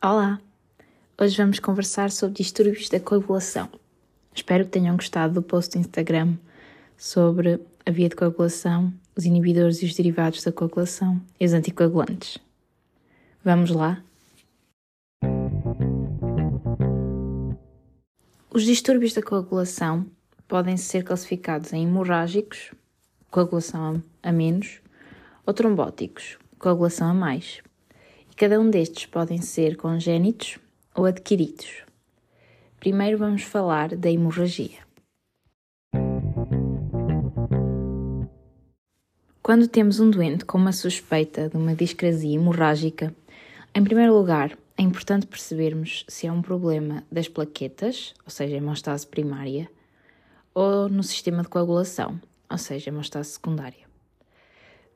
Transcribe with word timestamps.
Olá! 0.00 0.40
Hoje 1.20 1.36
vamos 1.36 1.58
conversar 1.58 2.12
sobre 2.12 2.36
distúrbios 2.36 2.88
da 2.88 3.00
coagulação. 3.00 3.68
Espero 4.32 4.64
que 4.64 4.70
tenham 4.70 4.94
gostado 4.94 5.34
do 5.34 5.42
post 5.42 5.72
do 5.72 5.80
Instagram 5.80 6.36
sobre 6.96 7.60
a 7.84 7.90
via 7.90 8.08
de 8.08 8.14
coagulação, 8.14 8.94
os 9.16 9.24
inibidores 9.24 9.82
e 9.82 9.86
os 9.86 9.96
derivados 9.96 10.44
da 10.44 10.52
coagulação 10.52 11.20
e 11.40 11.44
os 11.44 11.52
anticoagulantes. 11.52 12.38
Vamos 13.44 13.70
lá? 13.70 14.00
Os 18.54 18.62
distúrbios 18.62 19.14
da 19.14 19.22
coagulação 19.22 20.06
podem 20.46 20.76
ser 20.76 21.02
classificados 21.02 21.72
em 21.72 21.82
hemorrágicos, 21.82 22.70
coagulação 23.32 24.00
a 24.22 24.30
menos, 24.30 24.80
ou 25.44 25.52
trombóticos, 25.52 26.38
coagulação 26.56 27.08
a 27.08 27.14
mais. 27.14 27.60
Cada 28.38 28.60
um 28.60 28.70
destes 28.70 29.04
podem 29.04 29.42
ser 29.42 29.76
congénitos 29.76 30.58
ou 30.94 31.06
adquiridos. 31.06 31.82
Primeiro 32.78 33.18
vamos 33.18 33.42
falar 33.42 33.96
da 33.96 34.08
hemorragia. 34.08 34.78
Quando 39.42 39.66
temos 39.66 39.98
um 39.98 40.08
doente 40.08 40.44
com 40.44 40.56
uma 40.56 40.70
suspeita 40.70 41.48
de 41.48 41.56
uma 41.56 41.74
discrasia 41.74 42.32
hemorrágica, 42.32 43.12
em 43.74 43.82
primeiro 43.82 44.16
lugar, 44.16 44.56
é 44.76 44.82
importante 44.82 45.26
percebermos 45.26 46.04
se 46.06 46.28
é 46.28 46.32
um 46.32 46.40
problema 46.40 47.02
das 47.10 47.26
plaquetas, 47.26 48.14
ou 48.24 48.30
seja, 48.30 48.54
hemostase 48.54 49.04
primária, 49.04 49.68
ou 50.54 50.88
no 50.88 51.02
sistema 51.02 51.42
de 51.42 51.48
coagulação, 51.48 52.20
ou 52.48 52.56
seja, 52.56 52.90
hemostase 52.90 53.30
secundária. 53.30 53.87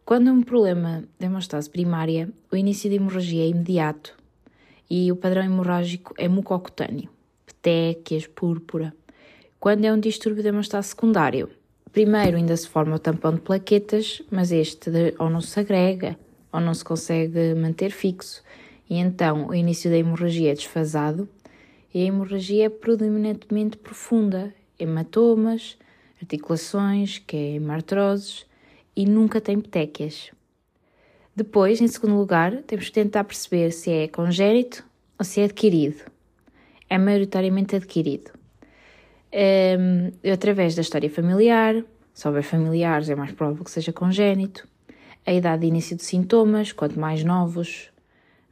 Quando 0.04 0.32
um 0.32 0.42
problema 0.42 1.04
de 1.18 1.26
hemostase 1.26 1.70
primária, 1.70 2.28
o 2.50 2.56
início 2.56 2.90
da 2.90 2.96
hemorragia 2.96 3.44
é 3.44 3.48
imediato 3.48 4.16
e 4.90 5.12
o 5.12 5.16
padrão 5.16 5.44
hemorrágico 5.44 6.12
é 6.18 6.28
mucocutâneo, 6.28 7.08
petequias, 7.46 8.26
púrpura. 8.26 8.92
Quando 9.60 9.84
é 9.84 9.92
um 9.92 10.00
distúrbio 10.00 10.42
de 10.42 10.48
hemostase 10.48 10.88
secundário, 10.88 11.48
primeiro 11.92 12.36
ainda 12.36 12.56
se 12.56 12.68
forma 12.68 12.96
o 12.96 12.98
tampão 12.98 13.32
de 13.34 13.42
plaquetas, 13.42 14.20
mas 14.28 14.50
este 14.50 14.90
ou 15.20 15.30
não 15.30 15.40
se 15.40 15.60
agrega 15.60 16.18
ou 16.52 16.60
não 16.60 16.74
se 16.74 16.84
consegue 16.84 17.54
manter 17.54 17.92
fixo, 17.92 18.42
e 18.90 18.96
então 18.96 19.46
o 19.46 19.54
início 19.54 19.88
da 19.88 19.96
hemorragia 19.96 20.50
é 20.50 20.54
desfasado 20.54 21.28
e 21.94 22.02
a 22.02 22.06
hemorragia 22.06 22.66
é 22.66 22.68
predominantemente 22.68 23.76
profunda, 23.76 24.52
hematomas, 24.80 25.78
articulações, 26.20 27.18
que 27.18 27.36
é 27.36 27.54
hemartroses, 27.54 28.44
e 28.94 29.06
nunca 29.06 29.40
tem 29.40 29.60
petequias. 29.60 30.30
Depois, 31.34 31.80
em 31.80 31.88
segundo 31.88 32.16
lugar, 32.16 32.62
temos 32.62 32.86
que 32.86 32.92
tentar 32.92 33.24
perceber 33.24 33.70
se 33.70 33.90
é 33.90 34.08
congénito 34.08 34.84
ou 35.18 35.24
se 35.24 35.40
é 35.40 35.44
adquirido. 35.44 36.04
É 36.90 36.98
maioritariamente 36.98 37.74
adquirido. 37.74 38.30
Um, 39.32 40.30
através 40.30 40.74
da 40.74 40.82
história 40.82 41.08
familiar, 41.08 41.82
houver 42.24 42.42
familiares 42.42 43.08
é 43.08 43.14
mais 43.14 43.32
provável 43.32 43.64
que 43.64 43.70
seja 43.70 43.92
congénito. 43.92 44.68
A 45.24 45.32
idade 45.32 45.62
de 45.62 45.68
início 45.68 45.96
de 45.96 46.02
sintomas, 46.02 46.72
quanto 46.72 47.00
mais 47.00 47.24
novos, 47.24 47.90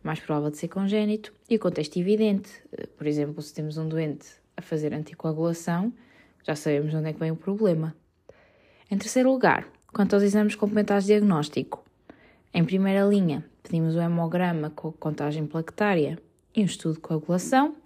mais 0.02 0.18
provável 0.20 0.50
de 0.50 0.56
ser 0.56 0.68
congénito. 0.68 1.34
E 1.50 1.56
o 1.56 1.58
contexto 1.58 1.98
evidente, 1.98 2.50
por 2.96 3.06
exemplo, 3.06 3.42
se 3.42 3.52
temos 3.52 3.76
um 3.76 3.86
doente 3.86 4.26
a 4.56 4.62
fazer 4.62 4.94
anticoagulação, 4.94 5.92
já 6.42 6.54
sabemos 6.56 6.94
onde 6.94 7.10
é 7.10 7.12
que 7.12 7.20
vem 7.20 7.30
o 7.30 7.36
problema. 7.36 7.94
Em 8.90 8.96
terceiro 8.96 9.30
lugar, 9.30 9.68
quanto 9.92 10.14
aos 10.14 10.22
exames 10.22 10.54
complementares 10.54 11.04
de 11.04 11.12
diagnóstico, 11.12 11.84
em 12.52 12.64
primeira 12.64 13.04
linha, 13.04 13.44
pedimos 13.62 13.94
o 13.94 14.00
hemograma 14.00 14.70
com 14.70 14.90
contagem 14.90 15.46
plaquetária 15.46 16.18
e 16.54 16.62
um 16.62 16.64
estudo 16.64 16.94
de 16.94 17.00
coagulação, 17.00 17.76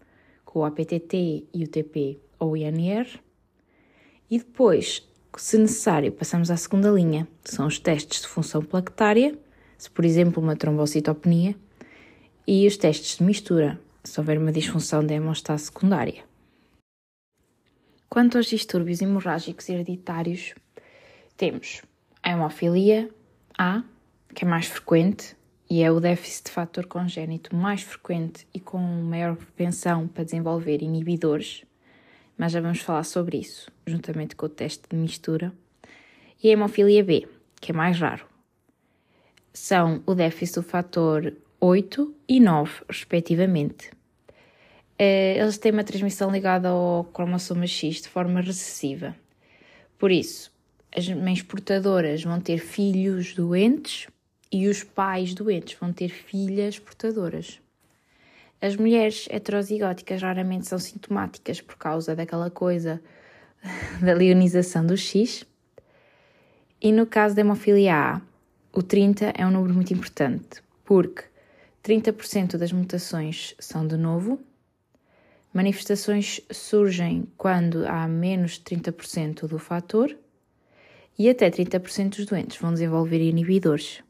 com 0.45 0.61
o 0.61 0.65
APTT 0.65 1.47
e 1.53 1.65
o 1.65 1.69
TP 1.69 2.19
ou 2.39 2.57
INR. 2.57 3.07
E 4.31 4.39
depois, 4.39 5.07
se 5.37 5.59
necessário, 5.59 6.13
passamos 6.13 6.51
à 6.51 6.57
segunda 6.57 6.91
linha, 6.91 7.29
que 7.43 7.51
são 7.51 7.67
os 7.67 7.79
testes 7.79 8.23
de 8.23 8.29
função 8.29 8.63
plaquetária, 8.63 9.39
se 9.77 9.91
por 9.91 10.05
exemplo 10.05 10.43
uma 10.43 10.57
trombocitopenia, 10.57 11.55
e 12.47 12.67
os 12.67 12.77
testes 12.77 13.19
de 13.19 13.25
mistura, 13.25 13.79
se 14.03 14.19
houver 14.19 14.39
uma 14.39 14.53
disfunção 14.53 15.05
da 15.05 15.15
hemostase 15.15 15.65
secundária. 15.65 16.25
Quanto 18.09 18.39
aos 18.39 18.47
distúrbios 18.47 19.03
hemorrágicos 19.03 19.69
hereditários, 19.69 20.55
temos 21.37 21.83
a 22.25 22.31
hemofilia 22.31 23.11
A, 23.57 23.83
que 24.35 24.47
é 24.47 24.49
mais 24.49 24.67
frequente 24.67 25.37
e 25.69 25.83
é 25.83 25.93
o 25.93 26.01
déficit 26.01 26.47
de 26.47 26.53
fator 26.53 26.87
congénito 26.87 27.55
mais 27.55 27.83
frequente 27.83 28.47
e 28.53 28.59
com 28.59 28.79
maior 28.79 29.37
propensão 29.37 30.09
para 30.09 30.25
desenvolver 30.25 30.83
inibidores, 30.83 31.65
mas 32.39 32.53
já 32.53 32.63
vamos 32.63 32.81
falar 32.81 33.05
sobre 33.05 33.37
isso, 33.37 33.71
juntamente 33.87 34.35
com 34.35 34.47
o 34.47 34.49
teste 34.49 34.85
de 34.89 34.97
mistura. 34.97 35.53
E 36.43 36.49
a 36.49 36.53
hemofilia 36.53 37.05
B, 37.05 37.29
que 37.61 37.73
é 37.73 37.75
mais 37.75 38.01
raro. 38.01 38.27
São 39.53 40.03
o 40.07 40.15
déficit 40.15 40.57
do 40.57 40.63
fator 40.63 41.31
8 41.61 42.15
e 42.27 42.41
9, 42.41 42.85
respectivamente. 42.89 43.91
Eh, 44.99 45.37
eles 45.39 45.59
têm 45.59 45.73
uma 45.73 45.85
transmissão 45.85 46.31
ligada 46.31 46.71
ao 46.71 47.05
cromossoma 47.05 47.67
X 47.67 48.01
de 48.01 48.09
forma 48.09 48.41
recessiva. 48.41 49.15
Por 49.99 50.11
isso, 50.11 50.54
as 50.97 51.09
mães 51.09 51.43
portadoras 51.43 52.23
vão 52.23 52.41
ter 52.41 52.59
filhos 52.59 53.35
doentes 53.35 54.07
e 54.51 54.69
os 54.69 54.85
pais 54.85 55.35
doentes 55.35 55.77
vão 55.79 55.93
ter 55.93 56.09
filhas 56.09 56.79
portadoras. 56.79 57.61
As 58.61 58.77
mulheres 58.77 59.27
heterozigóticas 59.31 60.23
raramente 60.23 60.67
são 60.67 60.79
sintomáticas 60.79 61.61
por 61.61 61.77
causa 61.77 62.15
daquela 62.15 62.51
coisa 62.51 63.03
da 64.01 64.15
leonização 64.15 64.87
do 64.87 64.97
X. 64.97 65.45
E 66.81 66.93
no 66.93 67.07
caso 67.07 67.35
da 67.35 67.41
hemofilia 67.41 67.95
A, 67.95 68.21
o 68.73 68.83
30 68.83 69.33
é 69.37 69.47
um 69.47 69.51
número 69.51 69.75
muito 69.75 69.93
importante, 69.93 70.63
porque 70.85 71.25
30% 71.83 72.57
das 72.57 72.73
mutações 72.73 73.55
são 73.59 73.87
de 73.87 73.97
novo 73.97 74.39
Manifestações 75.55 76.41
surgem 76.51 77.29
quando 77.37 77.87
há 77.87 78.09
menos 78.09 78.55
de 78.59 78.77
30% 78.77 79.47
do 79.47 79.57
fator 79.57 80.13
e 81.19 81.29
até 81.29 81.51
30% 81.51 82.17
dos 82.17 82.27
doentes 82.27 82.57
vão 82.59 82.73
desenvolver 82.73 83.21
inibidores. 83.21 84.03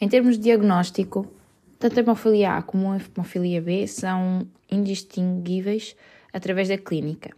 Em 0.00 0.08
termos 0.08 0.36
de 0.36 0.44
diagnóstico, 0.44 1.30
tanto 1.78 1.98
a 1.98 2.02
hemofilia 2.02 2.56
A 2.56 2.62
como 2.62 2.92
a 2.92 2.98
hemofilia 2.98 3.60
B 3.60 3.86
são 3.86 4.46
indistinguíveis 4.70 5.94
através 6.32 6.68
da 6.68 6.78
clínica. 6.78 7.30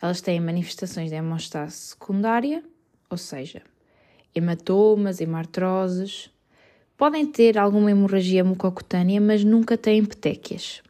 Elas 0.00 0.20
têm 0.20 0.40
manifestações 0.40 1.10
de 1.10 1.16
hemostase 1.16 1.74
secundária, 1.74 2.62
ou 3.10 3.16
seja, 3.16 3.62
hematomas, 4.34 5.20
hemartroses, 5.20 6.30
podem 6.96 7.26
ter 7.26 7.58
alguma 7.58 7.90
hemorragia 7.90 8.44
mucocutânea, 8.44 9.20
mas 9.20 9.44
nunca 9.44 9.76
têm 9.76 10.04
petequias. 10.04 10.82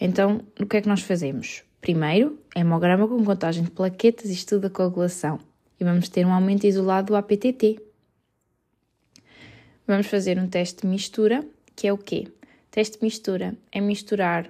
Então, 0.00 0.40
o 0.60 0.66
que 0.66 0.78
é 0.78 0.80
que 0.80 0.88
nós 0.88 1.02
fazemos? 1.02 1.64
Primeiro, 1.82 2.38
hemograma 2.54 3.08
com 3.08 3.24
contagem 3.24 3.64
de 3.64 3.70
plaquetas 3.72 4.30
e 4.30 4.34
estudo 4.34 4.62
da 4.62 4.70
coagulação. 4.70 5.40
E 5.80 5.84
vamos 5.84 6.08
ter 6.08 6.24
um 6.24 6.32
aumento 6.32 6.64
isolado 6.64 7.08
do 7.08 7.16
APTT. 7.16 7.82
Vamos 9.84 10.06
fazer 10.06 10.38
um 10.38 10.46
teste 10.46 10.82
de 10.82 10.86
mistura, 10.86 11.44
que 11.74 11.88
é 11.88 11.92
o 11.92 11.98
quê? 11.98 12.28
Teste 12.70 12.98
de 12.98 13.04
mistura 13.04 13.56
é 13.72 13.80
misturar 13.80 14.48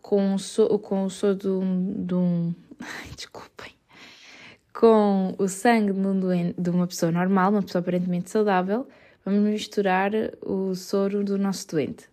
com 0.00 0.34
o, 0.34 0.78
com 0.78 1.04
o 1.04 1.10
soro 1.10 1.60
um, 1.60 2.06
de 2.06 2.14
um 2.14 2.54
desculpem, 3.14 3.72
com 4.72 5.34
o 5.36 5.48
sangue 5.48 5.92
de, 5.92 6.06
um 6.06 6.18
doente, 6.18 6.58
de 6.58 6.70
uma 6.70 6.86
pessoa 6.86 7.12
normal, 7.12 7.50
uma 7.50 7.62
pessoa 7.62 7.80
aparentemente 7.80 8.30
saudável, 8.30 8.88
vamos 9.22 9.40
misturar 9.42 10.10
o 10.40 10.74
soro 10.74 11.22
do 11.22 11.36
nosso 11.36 11.68
doente. 11.68 12.11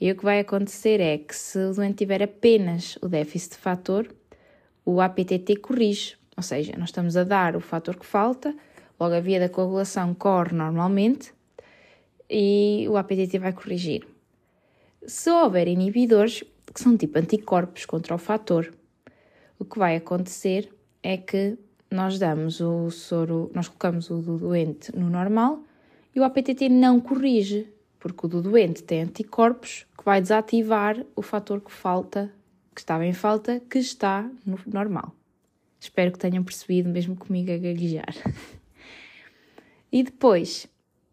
E 0.00 0.10
o 0.10 0.16
que 0.16 0.24
vai 0.24 0.40
acontecer 0.40 1.00
é 1.00 1.18
que 1.18 1.34
se 1.34 1.58
o 1.58 1.74
doente 1.74 1.96
tiver 1.96 2.22
apenas 2.22 2.96
o 3.02 3.08
déficit 3.08 3.52
de 3.52 3.58
fator, 3.58 4.08
o 4.84 5.00
APTT 5.00 5.56
corrige, 5.56 6.16
ou 6.36 6.42
seja, 6.42 6.74
nós 6.78 6.90
estamos 6.90 7.16
a 7.16 7.24
dar 7.24 7.56
o 7.56 7.60
fator 7.60 7.96
que 7.96 8.06
falta, 8.06 8.54
logo 8.98 9.14
a 9.14 9.20
via 9.20 9.40
da 9.40 9.48
coagulação 9.48 10.14
corre 10.14 10.54
normalmente 10.54 11.32
e 12.30 12.86
o 12.88 12.96
APTT 12.96 13.38
vai 13.38 13.52
corrigir. 13.52 14.06
Se 15.06 15.30
houver 15.30 15.66
inibidores, 15.66 16.44
que 16.72 16.80
são 16.80 16.96
tipo 16.96 17.18
anticorpos 17.18 17.84
contra 17.86 18.14
o 18.14 18.18
fator, 18.18 18.72
o 19.58 19.64
que 19.64 19.78
vai 19.78 19.96
acontecer 19.96 20.72
é 21.02 21.16
que 21.16 21.58
nós 21.90 22.18
damos 22.18 22.60
o 22.60 22.90
soro, 22.90 23.50
nós 23.54 23.66
colocamos 23.66 24.10
o 24.10 24.18
do 24.18 24.38
doente 24.38 24.94
no 24.94 25.08
normal 25.08 25.62
e 26.14 26.20
o 26.20 26.24
APTT 26.24 26.68
não 26.68 27.00
corrige, 27.00 27.66
porque 27.98 28.26
o 28.26 28.28
do 28.28 28.42
doente 28.42 28.82
tem 28.82 29.02
anticorpos 29.02 29.86
que 29.96 30.04
vai 30.04 30.20
desativar 30.20 31.04
o 31.16 31.22
fator 31.22 31.60
que 31.60 31.72
falta, 31.72 32.32
que 32.74 32.80
estava 32.80 33.04
em 33.04 33.12
falta, 33.12 33.60
que 33.68 33.78
está 33.78 34.30
no 34.46 34.58
normal. 34.66 35.14
Espero 35.80 36.12
que 36.12 36.18
tenham 36.18 36.42
percebido, 36.42 36.88
mesmo 36.88 37.16
comigo 37.16 37.52
a 37.52 37.56
gaguejar. 37.56 38.14
e 39.92 40.02
depois, 40.02 40.68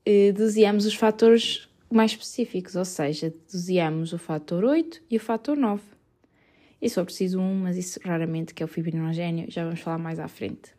eh, 0.05 0.31
doseamos 0.31 0.85
os 0.85 0.95
fatores 0.95 1.67
mais 1.91 2.11
específicos, 2.11 2.75
ou 2.75 2.85
seja, 2.85 3.33
doseamos 3.51 4.13
o 4.13 4.17
fator 4.17 4.63
8 4.63 5.03
e 5.09 5.17
o 5.17 5.19
fator 5.19 5.55
9. 5.55 5.81
E 6.81 6.89
só 6.89 7.03
preciso 7.03 7.39
um, 7.39 7.61
mas 7.61 7.77
isso 7.77 7.99
raramente, 8.03 8.53
que 8.53 8.61
é 8.61 8.65
o 8.65 8.69
fibrinogénio, 8.69 9.49
já 9.49 9.63
vamos 9.63 9.79
falar 9.79 9.97
mais 9.97 10.19
à 10.19 10.27
frente. 10.27 10.73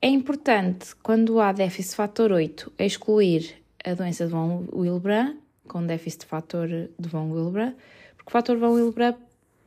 É 0.00 0.08
importante, 0.08 0.96
quando 0.96 1.38
há 1.38 1.52
déficit 1.52 1.94
fator 1.94 2.32
8, 2.32 2.72
excluir 2.78 3.61
a 3.84 3.94
doença 3.94 4.26
de 4.26 4.32
von 4.32 4.66
Willebrand, 4.72 5.36
com 5.68 5.86
déficit 5.86 6.20
de 6.20 6.26
fator 6.26 6.68
de 6.68 7.08
von 7.08 7.30
Willebrand, 7.30 7.74
porque 8.16 8.28
o 8.28 8.32
fator 8.32 8.56
von 8.56 8.72
Willebrand 8.74 9.16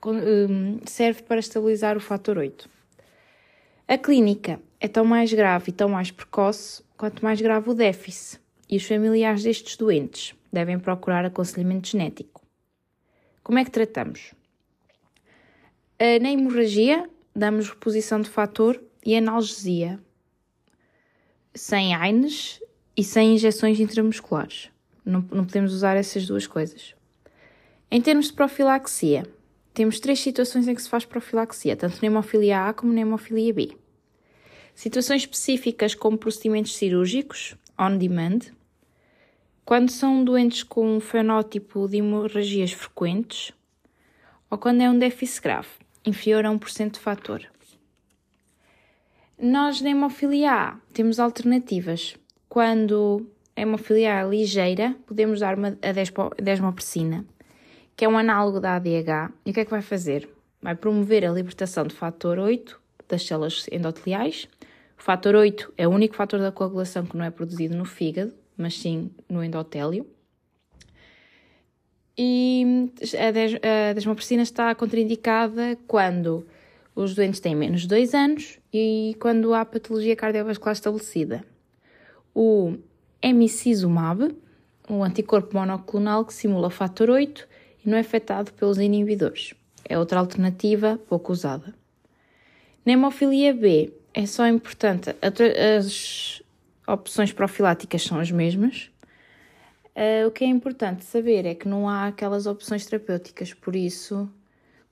hum, 0.06 0.80
serve 0.86 1.24
para 1.24 1.40
estabilizar 1.40 1.98
o 1.98 2.00
fator 2.00 2.38
8. 2.38 2.70
A 3.88 3.98
clínica 3.98 4.60
é 4.80 4.88
tão 4.88 5.06
mais 5.06 5.32
grave 5.32 5.70
e 5.70 5.74
tão 5.74 5.90
mais 5.90 6.12
precoce 6.12 6.84
quanto 6.98 7.24
mais 7.24 7.40
grave 7.42 7.70
o 7.70 7.74
déficit, 7.74 8.42
e 8.70 8.78
os 8.78 8.86
familiares 8.86 9.44
destes 9.44 9.78
doentes 9.78 10.34
devem 10.52 10.80
procurar 10.80 11.26
aconselhamento 11.26 11.90
genético. 11.90 12.42
Como 13.44 13.60
é 13.60 13.66
que 13.66 13.72
tratamos? 13.72 14.34
Na 16.00 16.32
hemorragia, 16.32 17.08
damos 17.36 17.70
reposição 17.70 18.20
de 18.20 18.30
fator 18.30 18.82
e 19.06 19.16
analgesia, 19.16 20.00
sem 21.54 21.96
AINES 21.96 22.60
e 22.95 23.03
sem 23.03 23.36
injeções 23.36 23.80
intramusculares. 23.80 24.69
Não, 25.03 25.24
não 25.31 25.45
podemos 25.45 25.74
usar 25.74 25.95
essas 25.95 26.25
duas 26.25 26.47
coisas. 26.47 26.95
Em 27.92 28.01
termos 28.01 28.27
de 28.27 28.33
profilaxia, 28.33 29.24
temos 29.74 30.00
três 30.00 30.19
situações 30.19 30.68
em 30.68 30.74
que 30.74 30.81
se 30.81 30.89
faz 30.89 31.06
profilaxia, 31.06 31.75
tanto 31.75 32.01
na 32.01 32.07
hemofilia 32.07 32.68
A 32.68 32.74
como 32.74 32.94
na 32.94 33.01
hemofilia 33.01 33.53
B. 33.53 33.77
Situações 34.74 35.21
específicas 35.21 35.94
como 35.94 36.18
procedimentos 36.18 36.75
cirúrgicos, 36.75 37.56
on 37.77 37.97
demand, 37.97 38.39
quando 39.65 39.89
são 39.89 40.24
doentes 40.24 40.63
com 40.63 40.97
um 40.97 41.00
fenótipo 41.00 41.88
de 41.88 41.97
hemorragias 41.97 42.71
frequentes, 42.71 43.51
ou 44.50 44.57
quando 44.57 44.81
é 44.81 44.89
um 44.89 44.97
déficit 44.97 45.42
grave, 45.42 45.69
inferior 46.06 46.45
a 46.45 46.50
1% 46.50 46.92
de 46.92 47.00
fator. 47.00 47.45
Nós 49.38 49.81
na 49.81 49.89
hemofilia 49.89 50.51
A 50.51 50.77
temos 50.94 51.19
alternativas. 51.19 52.15
Quando 52.56 53.30
a 53.54 53.60
hemofilia 53.60 54.16
A 54.16 54.22
é 54.22 54.30
ligeira, 54.30 54.96
podemos 55.06 55.42
dar 55.42 55.57
uma, 55.57 55.78
a 55.81 56.42
desmopressina, 56.42 57.25
que 57.98 58.06
é 58.06 58.07
um 58.07 58.18
análogo 58.18 58.62
da 58.62 58.78
ADH. 58.78 59.34
E 59.46 59.52
o 59.52 59.54
que 59.54 59.60
é 59.60 59.66
que 59.66 59.72
vai 59.72 59.81
fazer? 59.81 60.30
Vai 60.62 60.74
promover 60.74 61.25
a 61.25 61.31
libertação 61.34 61.86
de 61.86 61.94
fator 61.94 62.40
8 62.40 62.80
das 63.10 63.28
células 63.28 63.66
endoteliais. 63.69 64.48
O 64.98 65.04
fator 65.04 65.36
8 65.36 65.74
é 65.78 65.86
o 65.86 65.92
único 65.92 66.16
fator 66.16 66.40
da 66.40 66.50
coagulação 66.50 67.06
que 67.06 67.18
não 67.18 67.25
é 67.25 67.30
produzido 67.30 67.75
no 67.75 67.84
fígado, 67.84 68.34
mas 68.56 68.80
sim 68.80 69.12
no 69.28 69.44
endotélio. 69.44 70.07
E 72.18 72.90
a 73.90 73.92
desmopressina 73.92 74.44
está 74.44 74.74
contraindicada 74.75 75.78
quando 75.86 76.48
os 76.96 77.13
doentes 77.13 77.42
têm 77.42 77.54
menos 77.54 77.81
de 77.81 77.90
2 77.90 78.13
anos 78.13 78.60
e 78.72 79.13
quando 79.19 79.54
há 79.54 79.66
patologia 79.66 80.16
cardiovascular 80.16 80.72
estabelecida. 80.72 81.44
O 82.36 82.74
emicizumab, 83.22 84.36
um 84.90 85.02
anticorpo 85.02 85.58
monoclonal 85.58 86.26
que 86.26 86.34
simula 86.34 86.70
fator 86.70 87.10
8 87.10 87.48
e 87.86 87.90
não 87.90 87.98
é 87.98 88.02
afetado 88.02 88.52
pelos 88.52 88.78
inibidores. 88.78 89.54
É 89.88 89.98
outra 89.98 90.20
alternativa 90.20 91.00
pouco 91.08 91.32
usada. 91.32 91.74
Na 92.86 92.92
hemofilia 92.92 93.54
B, 93.54 93.94
é 94.14 94.26
só 94.26 94.46
importante, 94.48 95.16
as 95.22 96.44
opções 96.86 97.32
profiláticas 97.32 98.04
são 98.04 98.20
as 98.20 98.30
mesmas. 98.30 98.92
Uh, 99.96 100.28
o 100.28 100.31
que 100.31 100.44
é 100.44 100.48
importante 100.48 101.06
saber 101.06 101.46
é 101.46 101.56
que 101.56 101.70
não 101.70 101.88
há 101.88 102.08
aquelas 102.08 102.46
opções 102.46 102.86
terapêuticas, 102.86 103.54
por 103.54 103.78
isso 103.78 104.30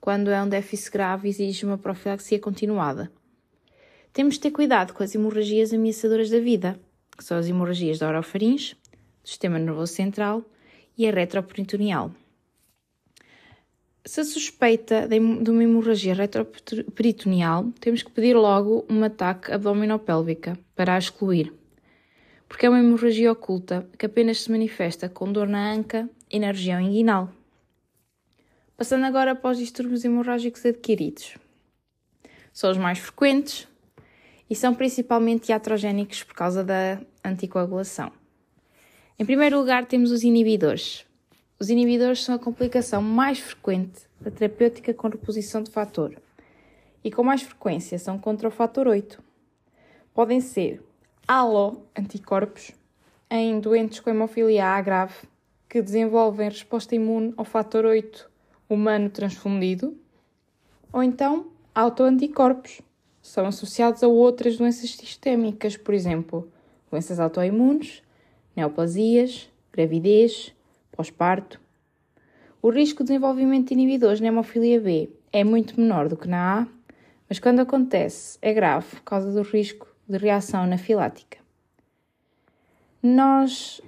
quando 0.00 0.30
é 0.30 0.42
um 0.42 0.48
déficit 0.48 0.92
grave, 0.92 1.28
exige 1.28 1.64
uma 1.64 1.78
profilaxia 1.78 2.38
continuada. 2.38 3.12
Temos 4.12 4.34
de 4.34 4.40
ter 4.40 4.50
cuidado 4.50 4.92
com 4.92 5.02
as 5.02 5.14
hemorragias 5.14 5.72
ameaçadoras 5.72 6.30
da 6.30 6.38
vida, 6.40 6.78
que 7.16 7.24
são 7.24 7.38
as 7.38 7.48
hemorragias 7.48 7.98
da 7.98 8.08
orofaringe, 8.08 8.74
do 9.22 9.28
sistema 9.28 9.58
nervoso 9.58 9.92
central 9.92 10.44
e 10.96 11.08
a 11.08 11.10
retroperitoneal. 11.10 12.10
Se 14.06 14.20
a 14.20 14.24
suspeita 14.24 15.08
de 15.08 15.18
uma 15.18 15.64
hemorragia 15.64 16.12
retroperitoneal, 16.12 17.72
temos 17.80 18.02
que 18.02 18.10
pedir 18.10 18.36
logo 18.36 18.84
um 18.90 19.02
ataque 19.02 19.50
abdominopélvica 19.50 20.58
para 20.74 20.94
a 20.94 20.98
excluir, 20.98 21.52
porque 22.46 22.66
é 22.66 22.68
uma 22.68 22.80
hemorragia 22.80 23.32
oculta 23.32 23.88
que 23.98 24.04
apenas 24.04 24.42
se 24.42 24.50
manifesta 24.50 25.08
com 25.08 25.32
dor 25.32 25.48
na 25.48 25.72
anca 25.72 26.08
e 26.30 26.38
na 26.38 26.48
região 26.48 26.78
inguinal. 26.78 27.32
Passando 28.76 29.06
agora 29.06 29.34
para 29.34 29.52
os 29.52 29.58
distúrbios 29.58 30.04
hemorrágicos 30.04 30.66
adquiridos. 30.66 31.38
São 32.52 32.70
os 32.70 32.76
mais 32.76 32.98
frequentes 32.98 33.66
e 34.48 34.54
são 34.54 34.74
principalmente 34.74 35.50
iatrogénicos 35.50 36.22
por 36.22 36.34
causa 36.34 36.62
da 36.62 37.00
anticoagulação. 37.24 38.12
Em 39.18 39.24
primeiro 39.24 39.58
lugar, 39.58 39.86
temos 39.86 40.10
os 40.10 40.22
inibidores. 40.22 41.06
Os 41.58 41.70
inibidores 41.70 42.24
são 42.24 42.34
a 42.34 42.38
complicação 42.38 43.00
mais 43.00 43.38
frequente 43.38 44.02
da 44.20 44.30
terapêutica 44.30 44.92
com 44.92 45.08
reposição 45.08 45.62
de 45.62 45.70
fator 45.70 46.16
e 47.02 47.10
com 47.10 47.22
mais 47.22 47.42
frequência 47.42 47.98
são 47.98 48.18
contra 48.18 48.48
o 48.48 48.50
fator 48.50 48.88
8. 48.88 49.22
Podem 50.12 50.40
ser 50.40 50.82
alo-anticorpos 51.28 52.72
em 53.30 53.60
doentes 53.60 54.00
com 54.00 54.10
hemofilia 54.10 54.66
A 54.66 54.80
grave 54.80 55.14
que 55.68 55.80
desenvolvem 55.82 56.48
resposta 56.48 56.94
imune 56.94 57.34
ao 57.36 57.44
fator 57.44 57.84
8 57.84 58.34
humano 58.68 59.10
transfundido, 59.10 59.96
ou 60.92 61.02
então 61.02 61.46
autoanticorpos. 61.74 62.80
São 63.24 63.46
associados 63.46 64.02
a 64.02 64.06
outras 64.06 64.58
doenças 64.58 64.90
sistémicas, 64.90 65.78
por 65.78 65.94
exemplo, 65.94 66.46
doenças 66.90 67.18
autoimunes, 67.18 68.02
neoplasias, 68.54 69.48
gravidez, 69.72 70.54
pós-parto. 70.92 71.58
O 72.60 72.68
risco 72.68 73.02
de 73.02 73.08
desenvolvimento 73.08 73.68
de 73.68 73.72
inibidores 73.72 74.20
na 74.20 74.26
hemofilia 74.26 74.78
B 74.78 75.08
é 75.32 75.42
muito 75.42 75.80
menor 75.80 76.06
do 76.06 76.18
que 76.18 76.28
na 76.28 76.60
A, 76.60 76.66
mas 77.26 77.38
quando 77.38 77.60
acontece 77.60 78.38
é 78.42 78.52
grave 78.52 78.88
por 78.96 79.04
causa 79.04 79.32
do 79.32 79.40
risco 79.40 79.88
de 80.06 80.18
reação 80.18 80.60
anafilática. 80.60 81.38
Nós 83.02 83.80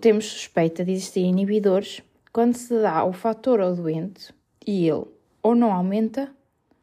temos 0.00 0.24
suspeita 0.24 0.82
de 0.82 0.92
existir 0.92 1.20
inibidores 1.20 2.02
quando 2.32 2.54
se 2.54 2.72
dá 2.80 3.04
o 3.04 3.12
fator 3.12 3.60
ao 3.60 3.76
doente 3.76 4.34
e 4.66 4.88
ele 4.88 5.04
ou 5.42 5.54
não 5.54 5.70
aumenta 5.70 6.34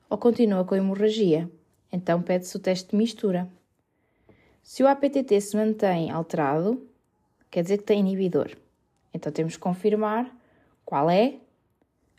ou 0.09 0.17
continua 0.17 0.63
com 0.63 0.75
hemorragia, 0.75 1.49
então 1.91 2.21
pede-se 2.21 2.55
o 2.55 2.59
teste 2.59 2.91
de 2.91 2.95
mistura. 2.95 3.49
Se 4.63 4.83
o 4.83 4.87
APTT 4.87 5.39
se 5.41 5.55
mantém 5.55 6.09
alterado, 6.09 6.87
quer 7.51 7.61
dizer 7.61 7.77
que 7.77 7.83
tem 7.83 7.99
inibidor. 7.99 8.51
Então 9.13 9.31
temos 9.31 9.55
que 9.55 9.61
confirmar 9.61 10.29
qual 10.83 11.09
é 11.09 11.35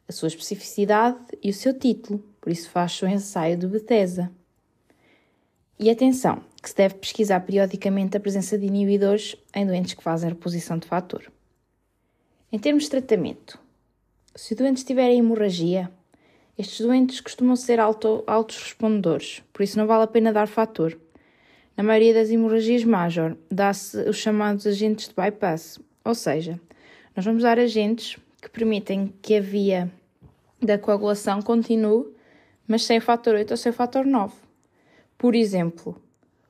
a 0.09 0.13
sua 0.13 0.29
especificidade 0.29 1.19
e 1.43 1.51
o 1.51 1.55
seu 1.55 1.77
título, 1.77 2.23
por 2.41 2.51
isso 2.51 2.71
faz 2.71 3.01
o 3.03 3.07
ensaio 3.07 3.57
de 3.57 3.67
Bethesda. 3.67 4.31
E 5.79 5.91
atenção, 5.91 6.43
que 6.63 6.71
se 6.71 6.77
deve 6.77 6.95
pesquisar 6.95 7.41
periodicamente 7.41 8.17
a 8.17 8.21
presença 8.21 8.57
de 8.57 8.67
inibidores 8.67 9.37
em 9.55 9.67
doentes 9.67 9.95
que 9.95 10.03
fazem 10.03 10.31
reposição 10.31 10.79
de 10.79 10.87
fator. 10.87 11.31
Em 12.51 12.59
termos 12.59 12.85
de 12.85 12.91
tratamento, 12.91 13.61
se 14.35 14.55
o 14.55 14.57
doente 14.57 14.85
tiver 14.85 15.11
hemorragia, 15.11 15.91
estes 16.59 16.81
doentes 16.81 17.21
costumam 17.21 17.57
ser 17.57 17.79
alto, 17.81 18.25
altos 18.27 18.63
respondedores, 18.63 19.43
por 19.53 19.63
isso 19.63 19.79
não 19.79 19.87
vale 19.87 20.05
a 20.05 20.07
pena 20.07 20.33
dar 20.33 20.49
fator. 20.49 20.99
Na 21.77 21.85
maioria 21.85 22.15
das 22.15 22.31
hemorragias 22.31 22.85
major, 22.85 23.37
dá-se 23.51 23.99
os 24.09 24.17
chamados 24.17 24.67
agentes 24.67 25.09
de 25.09 25.15
bypass, 25.15 25.79
ou 26.05 26.15
seja, 26.15 26.59
nós 27.15 27.25
vamos 27.25 27.43
dar 27.43 27.59
agentes 27.59 28.17
que 28.41 28.49
permitem 28.49 29.13
que 29.21 29.37
a 29.37 29.41
via 29.41 29.93
da 30.61 30.79
coagulação 30.79 31.43
continue, 31.43 32.07
mas 32.67 32.85
sem 32.85 33.01
fator 33.01 33.35
8 33.35 33.51
ou 33.51 33.57
sem 33.57 33.73
fator 33.73 34.07
9. 34.07 34.35
Por 35.19 35.35
exemplo, 35.35 36.01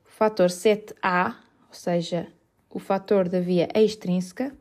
o 0.04 0.10
fator 0.10 0.48
7A, 0.48 1.34
ou 1.68 1.74
seja, 1.74 2.28
o 2.70 2.78
fator 2.78 3.28
da 3.28 3.40
via 3.40 3.68
extrínseca, 3.74 4.52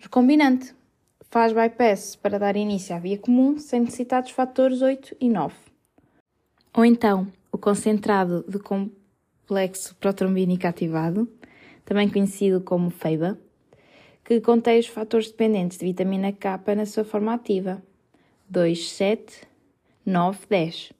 Recombinante. 0.00 0.74
Faz 1.32 1.52
bypass 1.52 2.16
para 2.16 2.40
dar 2.40 2.56
início 2.56 2.92
à 2.92 2.98
via 2.98 3.16
comum 3.16 3.56
sem 3.56 3.78
necessitar 3.78 4.20
dos 4.20 4.32
fatores 4.32 4.82
8 4.82 5.16
e 5.20 5.28
9. 5.28 5.54
Ou 6.74 6.84
então, 6.84 7.28
o 7.52 7.56
concentrado 7.56 8.44
de 8.48 8.58
complexo 8.58 9.94
protrombínico 9.94 10.66
ativado, 10.66 11.30
também 11.84 12.08
conhecido 12.08 12.60
como 12.60 12.90
FEIBA, 12.90 13.38
que 14.24 14.40
contém 14.40 14.80
os 14.80 14.88
fatores 14.88 15.30
dependentes 15.30 15.78
de 15.78 15.86
vitamina 15.86 16.32
K 16.32 16.60
na 16.74 16.84
sua 16.84 17.04
forma 17.04 17.32
ativa, 17.32 17.80
2, 18.48 18.90
7, 18.90 19.46
9, 20.04 20.40
10. 20.48 20.92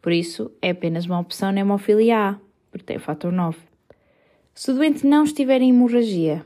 Por 0.00 0.12
isso, 0.12 0.50
é 0.62 0.70
apenas 0.70 1.04
uma 1.04 1.20
opção 1.20 1.52
na 1.52 1.60
hemofilia 1.60 2.30
A, 2.30 2.38
porque 2.70 2.86
tem 2.86 2.96
o 2.96 3.00
fator 3.00 3.30
9. 3.30 3.58
Se 4.54 4.70
o 4.70 4.74
doente 4.74 5.06
não 5.06 5.24
estiver 5.24 5.60
em 5.60 5.68
hemorragia, 5.68 6.42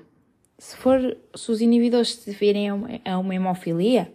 Se, 0.59 0.77
for, 0.77 1.17
se 1.35 1.51
os 1.51 1.61
inibidores 1.61 2.15
se 2.15 2.31
deverem 2.31 2.69
a 3.05 3.19
uma 3.19 3.35
hemofilia, 3.35 4.13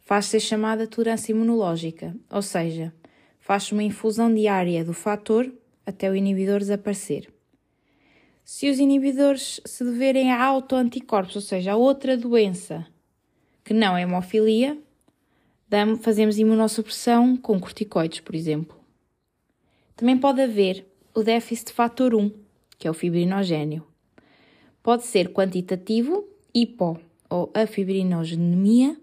faz-se 0.00 0.36
a 0.36 0.40
chamada 0.40 0.86
tolerância 0.86 1.32
imunológica, 1.32 2.14
ou 2.30 2.42
seja, 2.42 2.94
faz-se 3.40 3.72
uma 3.72 3.82
infusão 3.82 4.32
diária 4.32 4.84
do 4.84 4.92
fator 4.92 5.52
até 5.84 6.10
o 6.10 6.14
inibidor 6.14 6.60
desaparecer. 6.60 7.32
Se 8.44 8.70
os 8.70 8.78
inibidores 8.78 9.60
se 9.64 9.84
deverem 9.84 10.30
a 10.30 10.44
autoanticorpos, 10.44 11.36
ou 11.36 11.42
seja, 11.42 11.72
a 11.72 11.76
outra 11.76 12.16
doença 12.16 12.86
que 13.64 13.72
não 13.72 13.96
é 13.96 14.02
hemofilia, 14.02 14.78
fazemos 16.00 16.38
imunossupressão 16.38 17.36
com 17.36 17.58
corticoides, 17.58 18.20
por 18.20 18.34
exemplo. 18.34 18.78
Também 19.96 20.16
pode 20.16 20.40
haver 20.40 20.86
o 21.14 21.22
déficit 21.22 21.68
de 21.68 21.72
fator 21.72 22.14
1, 22.14 22.30
que 22.78 22.86
é 22.86 22.90
o 22.90 22.94
fibrinogênio. 22.94 23.84
Pode 24.84 25.06
ser 25.06 25.32
quantitativo, 25.32 26.28
hipo 26.54 27.00
ou 27.30 27.50
afibrinogenemia, 27.54 28.94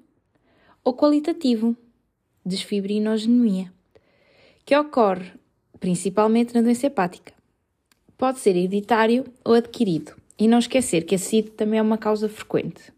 ou 0.84 0.94
qualitativo, 0.96 1.76
desfibrinogenemia, 2.46 3.74
que 4.64 4.78
ocorre 4.78 5.32
principalmente 5.80 6.54
na 6.54 6.62
doença 6.62 6.86
hepática. 6.86 7.34
Pode 8.16 8.38
ser 8.38 8.52
hereditário 8.52 9.26
ou 9.44 9.56
adquirido, 9.56 10.14
e 10.38 10.48
não 10.48 10.60
esquecer 10.60 11.04
que 11.04 11.16
a 11.16 11.18
CID 11.18 11.50
também 11.50 11.80
é 11.80 11.82
uma 11.82 11.98
causa 11.98 12.30
frequente. 12.30 12.94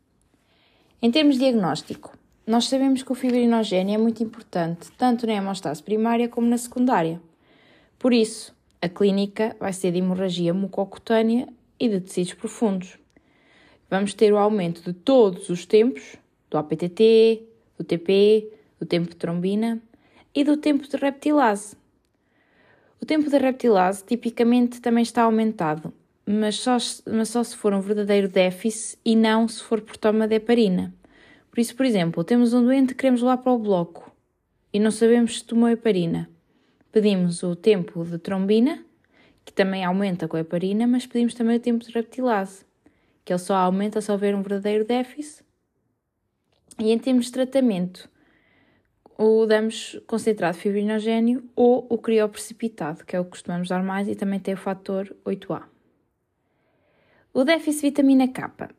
Em 1.02 1.10
termos 1.10 1.36
de 1.36 1.40
diagnóstico, 1.40 2.18
nós 2.46 2.66
sabemos 2.66 3.02
que 3.02 3.14
o 3.14 3.16
fibrinogênio 3.16 3.96
é 3.96 3.98
muito 3.98 4.22
importante, 4.22 4.92
tanto 4.98 5.26
na 5.26 5.32
hemostase 5.32 5.82
primária 5.82 6.28
como 6.28 6.50
na 6.50 6.58
secundária. 6.58 7.22
Por 7.98 8.12
isso, 8.12 8.54
a 8.82 8.90
clínica 8.90 9.56
vai 9.58 9.72
ser 9.72 9.94
de 9.94 10.00
hemorragia 10.00 10.54
mucocutânea 10.54 11.48
e 11.84 11.90
de 11.90 12.00
tecidos 12.00 12.34
profundos. 12.34 12.98
Vamos 13.90 14.14
ter 14.14 14.32
o 14.32 14.38
aumento 14.38 14.82
de 14.82 14.94
todos 14.94 15.50
os 15.50 15.66
tempos, 15.66 16.16
do 16.50 16.58
APTT, 16.58 17.44
do 17.78 17.84
TP, 17.84 18.50
do 18.80 18.86
tempo 18.86 19.10
de 19.10 19.18
trombina 19.18 19.82
e 20.34 20.46
do 20.46 20.56
tempo 20.56 20.88
de 20.88 20.96
reptilase. 20.96 21.76
O 23.02 23.06
tempo 23.06 23.30
de 23.30 23.38
reptilase 23.38 24.02
tipicamente 24.06 24.80
também 24.80 25.04
está 25.04 25.24
aumentado, 25.24 25.94
mas 26.26 26.56
só, 26.56 26.78
mas 27.06 27.28
só 27.28 27.44
se 27.44 27.58
for 27.58 27.74
um 27.74 27.82
verdadeiro 27.82 28.30
déficit 28.30 28.98
e 29.04 29.14
não 29.14 29.46
se 29.46 29.62
for 29.62 29.82
por 29.82 29.98
toma 29.98 30.26
de 30.26 30.36
heparina. 30.36 30.96
Por 31.52 31.60
isso, 31.60 31.76
por 31.76 31.86
exemplo, 31.86 32.24
temos 32.24 32.54
um 32.54 32.64
doente 32.64 32.94
que 32.94 33.02
queremos 33.02 33.22
levar 33.22 33.40
para 33.40 33.52
o 33.52 33.60
bloco 33.60 34.10
e 34.72 34.80
não 34.80 34.90
sabemos 34.90 35.40
se 35.40 35.44
tomou 35.44 35.68
heparina. 35.68 36.30
Pedimos 36.94 37.44
o 37.44 37.58
tempo 37.58 38.06
de 38.06 38.18
trombina, 38.20 38.86
que 39.46 39.54
também 39.54 39.84
aumenta 39.84 40.28
com 40.28 40.38
a 40.38 40.40
heparina, 40.40 40.88
mas 40.88 41.06
pedimos 41.06 41.34
também 41.34 41.58
o 41.58 41.60
tempo 41.60 41.84
de 41.84 41.92
reptilase, 41.92 42.66
que 43.26 43.34
ele 43.34 43.40
só 43.40 43.56
aumenta 43.56 44.02
se 44.02 44.12
houver 44.12 44.36
um 44.36 44.42
verdadeiro 44.42 44.86
déficit. 44.86 45.44
E 46.80 46.92
em 46.92 46.98
termos 46.98 47.26
de 47.26 47.32
tratamento, 47.32 48.10
ou 49.18 49.46
damos 49.46 50.00
concentrado 50.08 50.58
fibrinogênio 50.58 51.48
ou 51.56 51.86
o 51.90 51.98
crioprecipitado, 51.98 53.06
que 53.06 53.16
é 53.16 53.20
o 53.20 53.24
que 53.24 53.32
costumamos 53.32 53.70
dar 53.70 53.84
mais 53.84 54.08
e 54.08 54.16
também 54.16 54.40
tem 54.40 54.54
o 54.54 54.58
fator 54.58 55.16
8A. 55.26 55.64
O 57.34 57.44
déficit 57.44 57.82
de 57.82 57.88
vitamina 57.88 58.28
K 58.28 58.70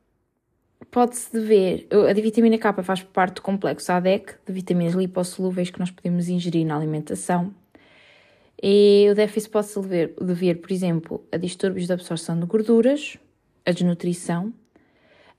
pode-se 0.90 1.33
dever. 1.33 1.88
A 2.09 2.12
vitamina 2.14 2.59
K 2.59 2.83
faz 2.83 3.02
parte 3.02 3.37
do 3.37 3.42
complexo 3.42 3.90
ADEC, 3.92 4.35
de 4.47 4.52
vitaminas 4.52 4.94
lipossolúveis 4.94 5.71
que 5.71 5.80
nós 5.80 5.90
podemos 5.90 6.28
ingerir 6.28 6.64
na 6.64 6.76
alimentação. 6.76 7.52
E 8.62 9.08
o 9.11 9.14
déficit 9.14 9.50
pode-se 9.50 9.80
dever, 10.20 10.61
por 10.61 10.73
exemplo, 10.73 11.25
a 11.32 11.37
distúrbios 11.37 11.87
de 11.87 11.92
absorção 11.92 12.38
de 12.38 12.46
gorduras, 12.46 13.18
a 13.66 13.73
desnutrição, 13.73 14.52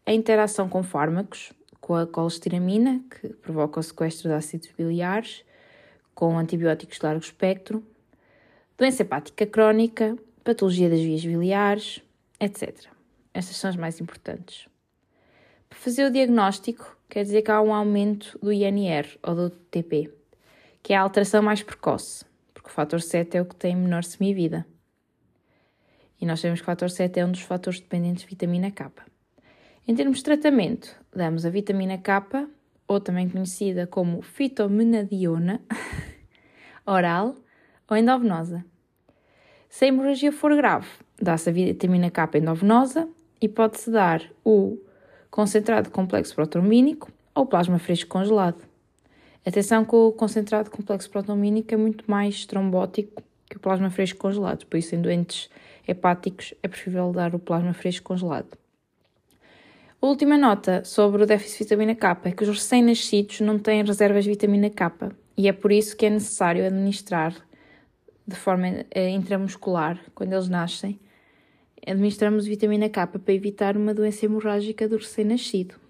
a 0.05 0.13
interação 0.13 0.69
com 0.69 0.83
fármacos, 0.83 1.51
com 1.79 1.95
a 1.95 2.05
colesteramina, 2.05 3.01
que 3.09 3.29
provoca 3.29 3.79
o 3.79 3.83
sequestro 3.83 4.29
de 4.29 4.35
ácidos 4.35 4.69
biliares, 4.77 5.43
com 6.13 6.37
antibióticos 6.37 6.97
de 6.97 7.05
largo 7.05 7.23
espectro, 7.23 7.83
doença 8.77 9.01
hepática 9.01 9.45
crónica, 9.45 10.17
patologia 10.43 10.89
das 10.89 10.99
vias 10.99 11.23
biliares, 11.23 12.01
etc. 12.39 12.87
Estas 13.33 13.57
são 13.57 13.69
as 13.69 13.75
mais 13.75 13.99
importantes. 13.99 14.67
Para 15.69 15.79
fazer 15.79 16.05
o 16.05 16.11
diagnóstico, 16.11 16.97
quer 17.09 17.23
dizer 17.23 17.41
que 17.41 17.51
há 17.51 17.61
um 17.61 17.73
aumento 17.73 18.37
do 18.41 18.51
INR 18.51 19.17
ou 19.21 19.35
do 19.35 19.49
TP, 19.49 20.11
que 20.81 20.93
é 20.93 20.95
a 20.95 21.01
alteração 21.01 21.41
mais 21.41 21.61
precoce, 21.61 22.23
porque 22.65 22.71
o 22.71 22.73
fator 22.73 22.99
7 22.99 23.37
é 23.37 23.41
o 23.41 23.45
que 23.45 23.55
tem 23.55 23.75
menor 23.75 24.03
semivida. 24.03 24.65
E 26.19 26.25
nós 26.25 26.39
sabemos 26.39 26.61
que 26.61 26.63
o 26.63 26.65
fator 26.65 26.89
7 26.89 27.19
é 27.19 27.25
um 27.25 27.31
dos 27.31 27.41
fatores 27.41 27.79
dependentes 27.79 28.23
de 28.23 28.29
vitamina 28.29 28.71
K. 28.71 28.91
Em 29.87 29.93
termos 29.93 30.17
de 30.17 30.23
tratamento, 30.23 30.99
damos 31.15 31.45
a 31.45 31.51
vitamina 31.51 31.99
K, 31.99 32.47
ou 32.87 32.99
também 32.99 33.29
conhecida 33.29 33.85
como 33.85 34.23
fitomenadiona, 34.23 35.61
oral 36.87 37.35
ou 37.87 37.97
endovenosa. 37.97 38.65
Se 39.69 39.85
a 39.85 39.87
hemorragia 39.89 40.31
for 40.31 40.55
grave, 40.55 40.87
dá-se 41.21 41.49
a 41.49 41.53
vitamina 41.53 42.09
K 42.09 42.39
endovenosa 42.39 43.07
e 43.39 43.47
pode-se 43.47 43.91
dar 43.91 44.23
o 44.43 44.79
concentrado 45.29 45.91
complexo 45.91 46.33
protrombínico 46.33 47.11
ou 47.35 47.45
plasma 47.45 47.77
fresco 47.77 48.09
congelado. 48.09 48.74
Atenção 49.45 49.85
que 49.85 49.95
o 49.95 50.11
concentrado 50.11 50.71
complexo 50.71 51.09
protrombínico 51.09 51.73
é 51.73 51.77
muito 51.77 52.09
mais 52.09 52.45
trombótico 52.45 53.21
que 53.47 53.57
o 53.57 53.59
plasma 53.59 53.91
fresco 53.91 54.17
congelado, 54.17 54.65
por 54.65 54.77
isso 54.77 54.95
em 54.95 55.01
doentes 55.01 55.49
hepáticos 55.87 56.53
é 56.63 56.67
preferível 56.67 57.11
dar 57.11 57.35
o 57.35 57.39
plasma 57.39 57.73
fresco 57.73 58.05
congelado. 58.05 58.57
A 60.01 60.07
última 60.07 60.35
nota 60.35 60.83
sobre 60.83 61.21
o 61.21 61.25
déficit 61.27 61.59
de 61.59 61.63
vitamina 61.65 61.95
K 61.95 62.21
é 62.25 62.31
que 62.31 62.43
os 62.43 62.49
recém-nascidos 62.49 63.41
não 63.41 63.59
têm 63.59 63.83
reservas 63.83 64.23
de 64.23 64.31
vitamina 64.31 64.69
K 64.69 65.11
e 65.37 65.47
é 65.47 65.53
por 65.53 65.71
isso 65.71 65.95
que 65.95 66.07
é 66.07 66.09
necessário 66.09 66.65
administrar 66.65 67.35
de 68.27 68.35
forma 68.35 68.85
eh, 68.89 69.09
intramuscular 69.09 69.99
quando 70.15 70.33
eles 70.33 70.49
nascem 70.49 70.99
administramos 71.85 72.47
vitamina 72.47 72.89
K 72.89 73.05
para 73.05 73.33
evitar 73.33 73.77
uma 73.77 73.93
doença 73.93 74.25
hemorrágica 74.25 74.87
do 74.87 74.97
recém-nascido. 74.97 75.84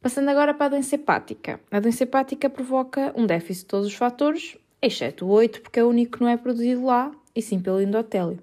Passando 0.00 0.28
agora 0.28 0.54
para 0.54 0.66
a 0.66 0.68
doença 0.70 0.94
hepática. 0.94 1.60
A 1.70 1.80
doença 1.80 2.04
hepática 2.04 2.48
provoca 2.48 3.12
um 3.16 3.26
déficit 3.26 3.64
de 3.64 3.68
todos 3.68 3.86
os 3.86 3.94
fatores, 3.94 4.56
exceto 4.80 5.26
o 5.26 5.30
8, 5.30 5.62
porque 5.62 5.80
é 5.80 5.84
o 5.84 5.88
único 5.88 6.18
que 6.18 6.22
não 6.22 6.30
é 6.30 6.36
produzido 6.36 6.84
lá, 6.84 7.10
e 7.34 7.42
sim 7.42 7.58
pelo 7.58 7.80
endotélio. 7.80 8.38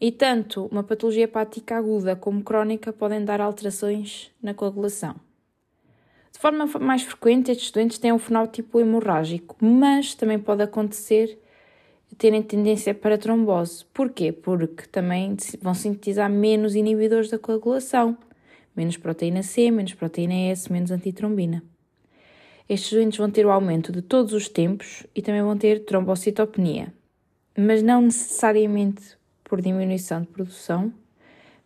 E 0.00 0.12
tanto 0.12 0.66
uma 0.66 0.82
patologia 0.82 1.24
hepática 1.24 1.76
aguda 1.76 2.14
como 2.14 2.42
crónica 2.42 2.92
podem 2.92 3.24
dar 3.24 3.40
alterações 3.40 4.30
na 4.42 4.52
coagulação. 4.52 5.16
De 6.30 6.38
forma 6.38 6.66
mais 6.78 7.02
frequente, 7.02 7.50
estes 7.50 7.70
doentes 7.70 7.98
têm 7.98 8.12
um 8.12 8.18
fenótipo 8.18 8.78
hemorrágico, 8.78 9.56
mas 9.58 10.14
também 10.14 10.38
pode 10.38 10.62
acontecer 10.62 11.38
terem 12.18 12.42
tendência 12.42 12.94
para 12.94 13.16
trombose. 13.16 13.84
Porquê? 13.92 14.32
Porque 14.32 14.86
também 14.86 15.34
vão 15.60 15.72
sintetizar 15.72 16.30
menos 16.30 16.74
inibidores 16.74 17.30
da 17.30 17.38
coagulação, 17.38 18.16
menos 18.76 18.96
proteína 18.96 19.42
C, 19.42 19.70
menos 19.70 19.94
proteína 19.94 20.34
S, 20.50 20.70
menos 20.70 20.90
antitrombina. 20.90 21.62
Estes 22.68 22.92
doentes 22.92 23.18
vão 23.18 23.30
ter 23.30 23.46
o 23.46 23.50
aumento 23.50 23.92
de 23.92 24.02
todos 24.02 24.32
os 24.32 24.48
tempos 24.48 25.06
e 25.14 25.22
também 25.22 25.42
vão 25.42 25.56
ter 25.56 25.84
trombocitopenia, 25.84 26.92
mas 27.56 27.82
não 27.82 28.02
necessariamente 28.02 29.16
por 29.44 29.62
diminuição 29.62 30.20
de 30.20 30.26
produção, 30.26 30.92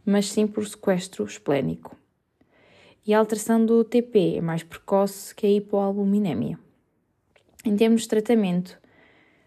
mas 0.05 0.31
sim 0.31 0.47
por 0.47 0.67
sequestro 0.67 1.25
esplénico. 1.25 1.97
E 3.07 3.15
a 3.15 3.19
alteração 3.19 3.65
do 3.65 3.83
TP 3.83 4.37
é 4.37 4.41
mais 4.41 4.63
precoce 4.63 5.35
que 5.35 5.47
a 5.47 5.51
hipoalbuminémia. 5.51 6.59
Em 7.65 7.75
termos 7.77 8.03
de 8.03 8.09
tratamento, 8.09 8.79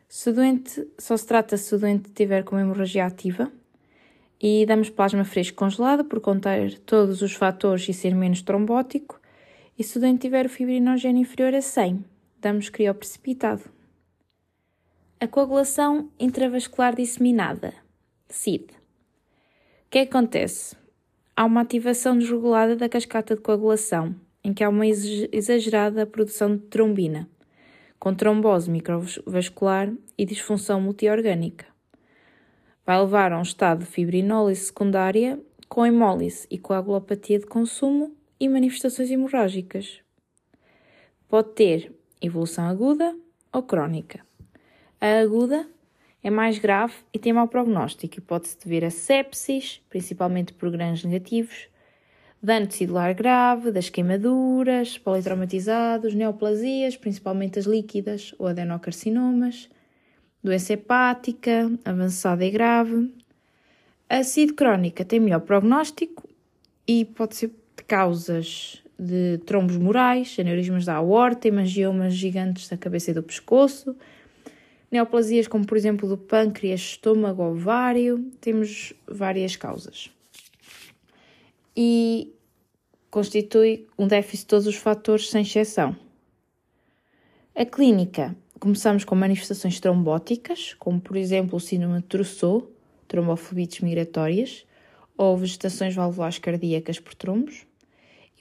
se 0.10 0.32
doente, 0.32 0.88
só 0.98 1.15
se 1.15 1.25
trata 1.25 1.55
se 1.55 1.74
o 1.74 1.79
doente 1.79 2.12
tiver 2.12 2.43
com 2.43 2.60
hemorragia 2.60 3.05
ativa 3.05 3.51
e 4.44 4.66
damos 4.66 4.90
plasma 4.90 5.24
fresco 5.24 5.56
congelado 5.56 6.04
por 6.04 6.20
conter 6.20 6.78
todos 6.80 7.22
os 7.22 7.34
fatores 7.34 7.88
e 7.88 7.94
ser 7.94 8.14
menos 8.14 8.42
trombótico. 8.42 9.18
E 9.80 9.84
se 9.86 9.98
o 9.98 10.02
doente 10.02 10.20
tiver 10.20 10.46
o 10.46 10.50
fibrinogênio 10.50 11.22
inferior 11.22 11.56
a 11.56 11.62
100, 11.62 12.04
damos 12.42 12.68
crioprecipitado. 12.68 13.64
A 15.18 15.28
coagulação 15.28 16.12
intravascular 16.20 16.94
disseminada, 16.94 17.74
CID. 18.28 18.66
O 18.66 19.96
é 19.96 20.06
que 20.06 20.10
acontece? 20.10 20.76
Há 21.34 21.46
uma 21.46 21.62
ativação 21.62 22.18
desregulada 22.18 22.76
da 22.76 22.90
cascata 22.90 23.36
de 23.36 23.42
coagulação, 23.42 24.14
em 24.44 24.54
que 24.54 24.64
há 24.64 24.68
uma 24.68 24.86
exagerada 24.86 26.06
produção 26.06 26.58
de 26.58 26.64
trombina 26.64 27.30
com 28.04 28.14
trombose 28.14 28.70
microvascular 28.70 29.90
e 30.18 30.26
disfunção 30.26 30.82
multiorgânica. 30.82 31.73
Vai 32.86 33.00
levar 33.00 33.32
a 33.32 33.40
um 33.40 33.44
estado 33.44 33.80
de 33.80 33.86
fibrinólise 33.86 34.66
secundária 34.66 35.40
com 35.70 35.86
hemólise 35.86 36.46
e 36.52 36.58
coagulopatia 36.58 37.40
de 37.40 37.46
consumo 37.46 38.13
e 38.38 38.50
manifestações 38.50 39.10
hemorrágicas. 39.10 40.02
Pode 41.30 41.52
ter 41.54 41.94
evolução 42.22 42.66
aguda 42.66 43.16
ou 43.54 43.63
crónica. 43.63 44.20
A 45.00 45.22
aguda 45.22 45.66
é 46.22 46.30
mais 46.30 46.60
grave 46.60 46.94
e 47.13 47.18
tem 47.20 47.32
mau 47.32 47.48
prognóstico 47.48 48.18
e 48.18 48.22
pode-se 48.22 48.58
dever 48.60 48.84
a 48.84 48.90
sepsis, 48.90 49.82
principalmente 49.90 50.54
por 50.54 50.70
grãos 50.70 51.06
negativos, 51.06 51.70
dano 52.42 52.68
tecidular 52.68 53.16
grave, 53.16 53.72
das 53.72 53.90
queimaduras, 53.90 54.98
politraumatizados, 54.98 56.13
neoplasias, 56.13 56.98
principalmente 56.98 57.60
as 57.60 57.66
líquidas 57.66 58.36
ou 58.38 58.48
adenocarcinomas, 58.48 59.70
doença 60.44 60.74
hepática, 60.74 61.72
avançada 61.86 62.44
e 62.44 62.52
grave. 62.52 63.14
A 64.10 64.24
CID 64.24 64.54
crónica 64.54 65.06
tem 65.06 65.20
melhor 65.20 65.40
prognóstico 65.40 66.28
e 66.88 67.06
pode 67.06 67.36
ser 67.36 67.48
de 67.48 67.84
causas 67.86 68.84
de 69.00 69.40
trombos 69.46 69.78
morais, 69.78 70.36
aneurismas 70.38 70.86
da 70.86 70.96
aorta, 70.96 71.48
hemangiomas 71.48 72.14
gigantes 72.14 72.70
da 72.70 72.78
cabeça 72.78 73.12
e 73.12 73.14
do 73.14 73.24
pescoço, 73.24 73.96
neoplasias 74.92 75.48
como 75.48 75.66
por 75.66 75.78
exemplo 75.78 76.08
do 76.08 76.18
pâncreas, 76.18 76.82
estômago, 76.82 77.42
ovário, 77.42 78.32
temos 78.40 78.94
várias 79.08 79.56
causas. 79.56 80.12
E 81.76 82.32
constitui 83.10 83.88
um 83.98 84.08
déficit 84.08 84.42
de 84.42 84.48
todos 84.48 84.68
os 84.68 84.76
fatores 84.76 85.30
sem 85.30 85.42
exceção. 85.42 85.96
A 87.56 87.66
clínica, 87.66 88.36
começamos 88.60 89.04
com 89.04 89.16
manifestações 89.16 89.80
trombóticas, 89.80 90.74
como 90.76 91.00
por 91.00 91.18
exemplo 91.18 91.58
o 91.58 91.60
síndrome 91.60 91.98
de 91.98 92.04
Trousseau, 92.04 92.72
tromboflebites 93.08 93.82
migratórias, 93.82 94.66
ou 95.18 95.38
vegetações 95.38 95.94
valvulares 95.94 96.40
cardíacas 96.40 97.00
por 97.00 97.14
trombos, 97.14 97.66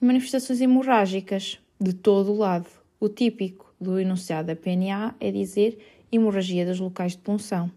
e 0.00 0.04
manifestações 0.04 0.60
hemorrágicas 0.60 1.58
de 1.80 1.92
todo 1.92 2.32
o 2.32 2.38
lado. 2.38 2.68
O 2.98 3.08
típico 3.08 3.74
do 3.80 3.98
enunciado 3.98 4.48
da 4.48 4.56
PNA 4.56 5.14
é 5.20 5.30
dizer 5.30 5.78
hemorragia 6.10 6.64
dos 6.64 6.78
locais 6.78 7.12
de 7.12 7.18
punção. 7.18 7.70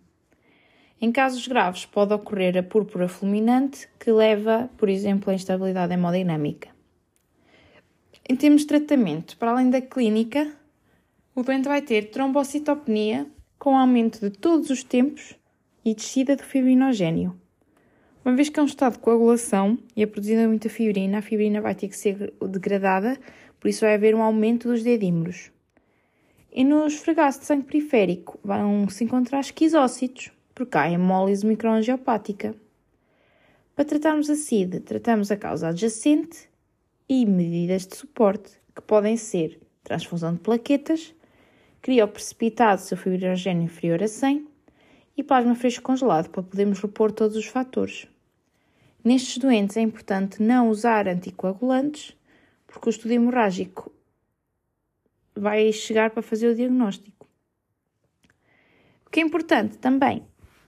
Em 1.02 1.12
casos 1.12 1.48
graves, 1.48 1.86
pode 1.86 2.14
ocorrer 2.14 2.58
a 2.58 2.64
púrpura 2.64 3.08
fulminante, 3.08 3.88
que 4.00 4.12
leva, 4.12 4.70
por 4.78 4.88
exemplo, 4.88 5.30
à 5.30 5.34
instabilidade 5.34 5.94
hemodinâmica. 5.94 6.70
Em 8.28 8.36
termos 8.36 8.62
de 8.62 8.68
tratamento, 8.68 9.38
para 9.38 9.52
além 9.52 9.70
da 9.70 9.82
clínica, 9.82 10.52
o 11.36 11.44
doente 11.44 11.68
vai 11.68 11.82
ter 11.82 12.12
trombocitopenia 12.12 13.28
com 13.60 13.78
aumento 13.78 14.22
de 14.22 14.30
todos 14.30 14.70
os 14.70 14.86
tempos 14.86 15.36
e 15.84 15.94
descida 15.94 16.34
do 16.34 16.44
fibrinogênio. 16.44 17.38
Uma 18.24 18.34
vez 18.36 18.48
que 18.48 18.58
é 18.58 18.64
um 18.64 18.66
estado 18.66 18.94
de 18.94 19.00
coagulação 19.00 19.78
e 19.96 20.02
é 20.02 20.06
produzida 20.06 20.48
muita 20.48 20.70
fibrina, 20.70 21.18
a 21.18 21.22
fibrina 21.22 21.60
vai 21.60 21.76
ter 21.76 21.90
que 21.90 21.98
ser 21.98 22.34
degradada, 22.42 23.20
por 23.60 23.68
isso 23.68 23.82
vai 23.82 23.96
haver 23.96 24.16
um 24.16 24.24
aumento 24.24 24.70
dos 24.70 24.82
dedímeros. 24.82 25.52
E 26.54 26.64
no 26.64 26.88
esfregaço 26.88 27.42
de 27.42 27.46
sangue 27.48 27.66
periférico 27.66 28.40
vão 28.42 28.88
se 28.88 29.04
encontrar 29.04 29.42
esquizócitos, 29.42 30.32
porque 30.56 30.78
há 30.78 30.90
hemólise 30.90 31.46
microangiopática. 31.46 32.56
Para 33.76 33.84
tratarmos 33.84 34.30
a 34.30 34.36
SID, 34.36 34.80
tratamos 34.80 35.30
a 35.32 35.36
causa 35.36 35.68
adjacente 35.68 36.50
e 37.10 37.26
medidas 37.26 37.86
de 37.86 37.98
suporte, 37.98 38.54
que 38.74 38.82
podem 38.82 39.18
ser 39.18 39.60
transfusão 39.84 40.34
de 40.34 40.40
plaquetas, 40.40 41.14
crioprecipitado 41.86 42.82
se 42.82 42.96
o 42.96 42.98
fibrinogênio 42.98 43.62
inferior 43.62 44.02
a 44.02 44.08
100 44.08 44.48
e 45.16 45.22
plasma 45.22 45.54
fresco 45.54 45.84
congelado, 45.84 46.32
para 46.32 46.42
podermos 46.42 46.80
repor 46.80 47.12
todos 47.12 47.38
os 47.38 47.46
fatores. 47.46 48.08
Nestes 49.04 49.38
doentes 49.38 49.78
é 49.78 49.82
importante 49.82 50.42
não 50.42 50.68
usar 50.72 51.08
anticoagulantes, 51.08 52.18
porque 52.66 52.90
o 52.90 52.90
estudo 52.90 53.12
hemorrágico 53.12 53.92
vai 55.36 55.72
chegar 55.72 56.10
para 56.10 56.24
fazer 56.24 56.48
o 56.48 56.56
diagnóstico. 56.56 57.28
O 59.06 59.12
que 59.12 59.20
é 59.20 59.24
importante 59.24 59.78
também 59.78 60.24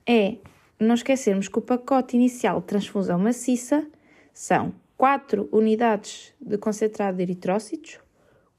é 0.06 0.36
não 0.78 0.94
esquecermos 0.94 1.48
que 1.48 1.58
o 1.58 1.62
pacote 1.62 2.14
inicial 2.14 2.60
de 2.60 2.68
transfusão 2.68 3.18
maciça 3.18 3.84
são 4.32 4.72
4 4.96 5.48
unidades 5.50 6.32
de 6.40 6.56
concentrado 6.58 7.16
de 7.16 7.24
eritrócitos, 7.24 7.98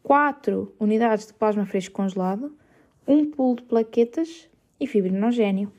4 0.03 0.73
unidades 0.79 1.27
de 1.27 1.33
plasma 1.33 1.65
fresco 1.65 1.93
congelado, 1.93 2.57
um 3.07 3.29
pool 3.29 3.55
de 3.55 3.63
plaquetas 3.63 4.49
e 4.79 4.87
fibrinogênio. 4.87 5.71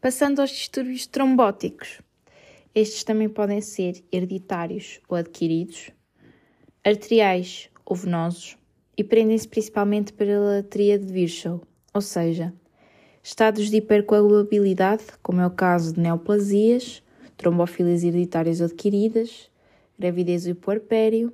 Passando 0.00 0.40
aos 0.40 0.50
distúrbios 0.50 1.06
trombóticos. 1.06 2.00
Estes 2.74 3.02
também 3.02 3.28
podem 3.28 3.60
ser 3.60 4.04
hereditários 4.12 5.00
ou 5.08 5.16
adquiridos, 5.16 5.90
arteriais 6.84 7.70
ou 7.84 7.96
venosos 7.96 8.56
e 8.96 9.02
prendem-se 9.02 9.48
principalmente 9.48 10.12
pela 10.12 10.62
tríade 10.62 11.06
de 11.06 11.12
Virchow, 11.12 11.62
ou 11.94 12.00
seja, 12.00 12.54
estados 13.22 13.70
de 13.70 13.78
hipercoagulabilidade, 13.78 15.04
como 15.22 15.40
é 15.40 15.46
o 15.46 15.50
caso 15.50 15.94
de 15.94 16.00
neoplasias, 16.00 17.02
trombofilias 17.38 18.02
hereditárias 18.04 18.60
adquiridas, 18.60 19.50
gravidez 19.98 20.46
e 20.46 20.52
puerpério, 20.52 21.32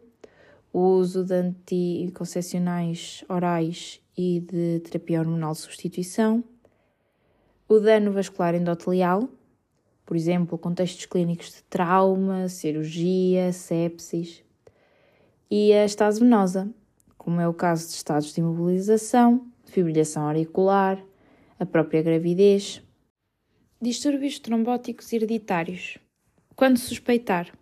o 0.73 0.81
uso 0.81 1.25
de 1.25 1.35
anticoncepcionais 1.35 3.25
orais 3.29 4.01
e 4.17 4.41
de 4.41 4.81
terapia 4.81 5.21
hormonal 5.21 5.53
de 5.53 5.59
substituição, 5.59 6.45
o 7.69 7.81
dano 7.81 8.13
vascular 8.13 8.55
endotelial, 8.55 9.29
por 10.05 10.17
exemplo, 10.17 10.59
contextos 10.59 11.07
clínicos 11.07 11.47
de 11.47 11.63
trauma, 11.65 12.49
cirurgia, 12.49 13.53
sepsis, 13.53 14.45
e 15.51 15.73
a 15.73 15.85
estase 15.85 16.21
venosa, 16.21 16.69
como 17.17 17.41
é 17.41 17.49
o 17.49 17.55
caso 17.55 17.89
de 17.89 17.95
estados 17.95 18.35
de 18.35 18.41
imobilização, 18.41 19.47
fibrilação 19.65 20.27
auricular, 20.27 21.03
a 21.59 21.65
própria 21.65 22.03
gravidez. 22.03 22.83
Distúrbios 23.83 24.39
trombóticos 24.39 25.13
hereditários. 25.13 25.99
Quando 26.55 26.79
suspeitar? 26.79 27.53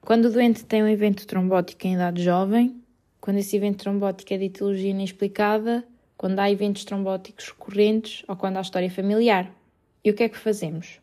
Quando 0.00 0.24
o 0.24 0.32
doente 0.32 0.64
tem 0.64 0.82
um 0.82 0.88
evento 0.88 1.26
trombótico 1.26 1.86
em 1.86 1.94
idade 1.94 2.24
jovem, 2.24 2.82
quando 3.20 3.36
esse 3.36 3.54
evento 3.54 3.76
trombótico 3.76 4.32
é 4.32 4.38
de 4.38 4.46
etiologia 4.46 4.90
inexplicada, 4.90 5.86
quando 6.16 6.40
há 6.40 6.50
eventos 6.50 6.84
trombóticos 6.84 7.50
recorrentes 7.50 8.24
ou 8.26 8.36
quando 8.36 8.56
há 8.56 8.62
história 8.62 8.90
familiar. 8.90 9.54
E 10.02 10.10
o 10.10 10.14
que 10.14 10.24
é 10.24 10.28
que 10.28 10.38
fazemos? 10.38 10.98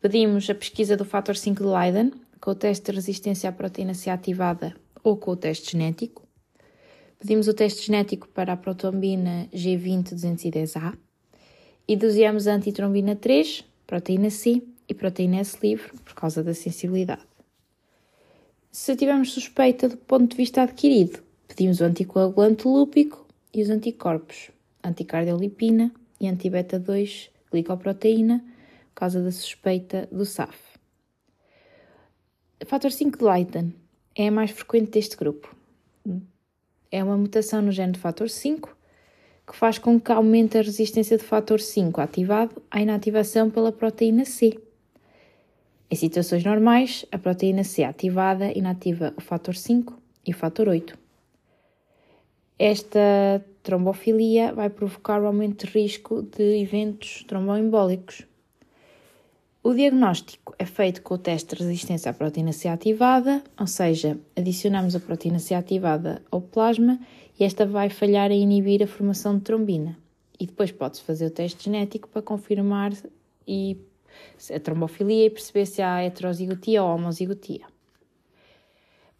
Pedimos 0.00 0.48
a 0.48 0.54
pesquisa 0.54 0.96
do 0.96 1.04
fator 1.04 1.36
5 1.36 1.62
de 1.62 1.68
Leiden, 1.68 2.12
com 2.40 2.50
o 2.52 2.54
teste 2.54 2.86
de 2.86 2.96
resistência 2.96 3.50
à 3.50 3.52
proteína 3.52 3.94
C 3.94 4.08
ativada 4.08 4.74
ou 5.04 5.16
com 5.16 5.32
o 5.32 5.36
teste 5.36 5.72
genético. 5.72 6.26
Pedimos 7.18 7.46
o 7.48 7.54
teste 7.54 7.86
genético 7.86 8.26
para 8.28 8.54
a 8.54 8.56
protombina 8.56 9.46
G20-210A 9.52 10.96
e 11.90 11.96
doseamos 11.96 12.46
a 12.46 12.54
antitrombina 12.54 13.16
3, 13.16 13.64
proteína 13.84 14.30
C 14.30 14.62
e 14.88 14.94
proteína 14.94 15.38
S 15.38 15.58
livre 15.60 15.90
por 16.04 16.14
causa 16.14 16.40
da 16.40 16.54
sensibilidade. 16.54 17.26
Se 18.70 18.94
tivermos 18.94 19.32
suspeita 19.32 19.88
do 19.88 19.96
ponto 19.96 20.28
de 20.30 20.36
vista 20.36 20.62
adquirido, 20.62 21.18
pedimos 21.48 21.80
o 21.80 21.84
anticoagulante 21.84 22.68
lúpico 22.68 23.26
e 23.52 23.60
os 23.60 23.70
anticorpos, 23.70 24.52
anticardiolipina 24.84 25.90
e 26.20 26.28
antibeta-2 26.28 27.28
glicoproteína, 27.50 28.38
por 28.90 29.00
causa 29.00 29.20
da 29.20 29.32
suspeita 29.32 30.08
do 30.12 30.24
SAF. 30.24 30.56
Fator 32.66 32.92
5 32.92 33.18
de 33.18 33.24
Leiden 33.24 33.74
é 34.14 34.28
a 34.28 34.30
mais 34.30 34.52
frequente 34.52 34.92
deste 34.92 35.16
grupo. 35.16 35.56
É 36.88 37.02
uma 37.02 37.18
mutação 37.18 37.60
no 37.60 37.72
gene 37.72 37.94
do 37.94 37.98
fator 37.98 38.30
5 38.30 38.76
que 39.50 39.56
faz 39.56 39.78
com 39.78 39.98
que 39.98 40.12
aumente 40.12 40.56
a 40.56 40.62
resistência 40.62 41.18
do 41.18 41.24
fator 41.24 41.60
5 41.60 42.00
ativado 42.00 42.62
à 42.70 42.80
inativação 42.80 43.50
pela 43.50 43.72
proteína 43.72 44.24
C. 44.24 44.56
Em 45.90 45.96
situações 45.96 46.44
normais, 46.44 47.04
a 47.10 47.18
proteína 47.18 47.64
C 47.64 47.82
ativada 47.82 48.56
inativa 48.56 49.12
o 49.16 49.20
fator 49.20 49.56
5 49.56 50.00
e 50.24 50.30
o 50.30 50.36
fator 50.36 50.68
8. 50.68 50.96
Esta 52.56 53.44
trombofilia 53.64 54.52
vai 54.52 54.70
provocar 54.70 55.20
o 55.20 55.26
aumento 55.26 55.66
de 55.66 55.72
risco 55.72 56.22
de 56.22 56.62
eventos 56.62 57.24
tromboembólicos. 57.26 58.24
O 59.64 59.74
diagnóstico 59.74 60.54
é 60.60 60.64
feito 60.64 61.02
com 61.02 61.14
o 61.14 61.18
teste 61.18 61.56
de 61.56 61.64
resistência 61.64 62.10
à 62.12 62.14
proteína 62.14 62.52
C 62.52 62.68
ativada, 62.68 63.42
ou 63.58 63.66
seja, 63.66 64.16
adicionamos 64.36 64.94
a 64.94 65.00
proteína 65.00 65.40
C 65.40 65.54
ativada 65.54 66.22
ao 66.30 66.40
plasma 66.40 67.00
e 67.40 67.44
esta 67.44 67.64
vai 67.64 67.88
falhar 67.88 68.30
a 68.30 68.34
inibir 68.34 68.82
a 68.82 68.86
formação 68.86 69.38
de 69.38 69.44
trombina. 69.44 69.96
E 70.38 70.46
depois 70.46 70.70
pode-se 70.70 71.02
fazer 71.02 71.26
o 71.26 71.30
teste 71.30 71.64
genético 71.64 72.06
para 72.06 72.20
confirmar 72.20 72.92
e 73.48 73.78
a 74.54 74.60
trombofilia 74.60 75.24
e 75.24 75.30
perceber 75.30 75.64
se 75.64 75.80
há 75.80 76.02
heterozigotia 76.02 76.82
ou 76.82 76.94
homozigotia. 76.94 77.64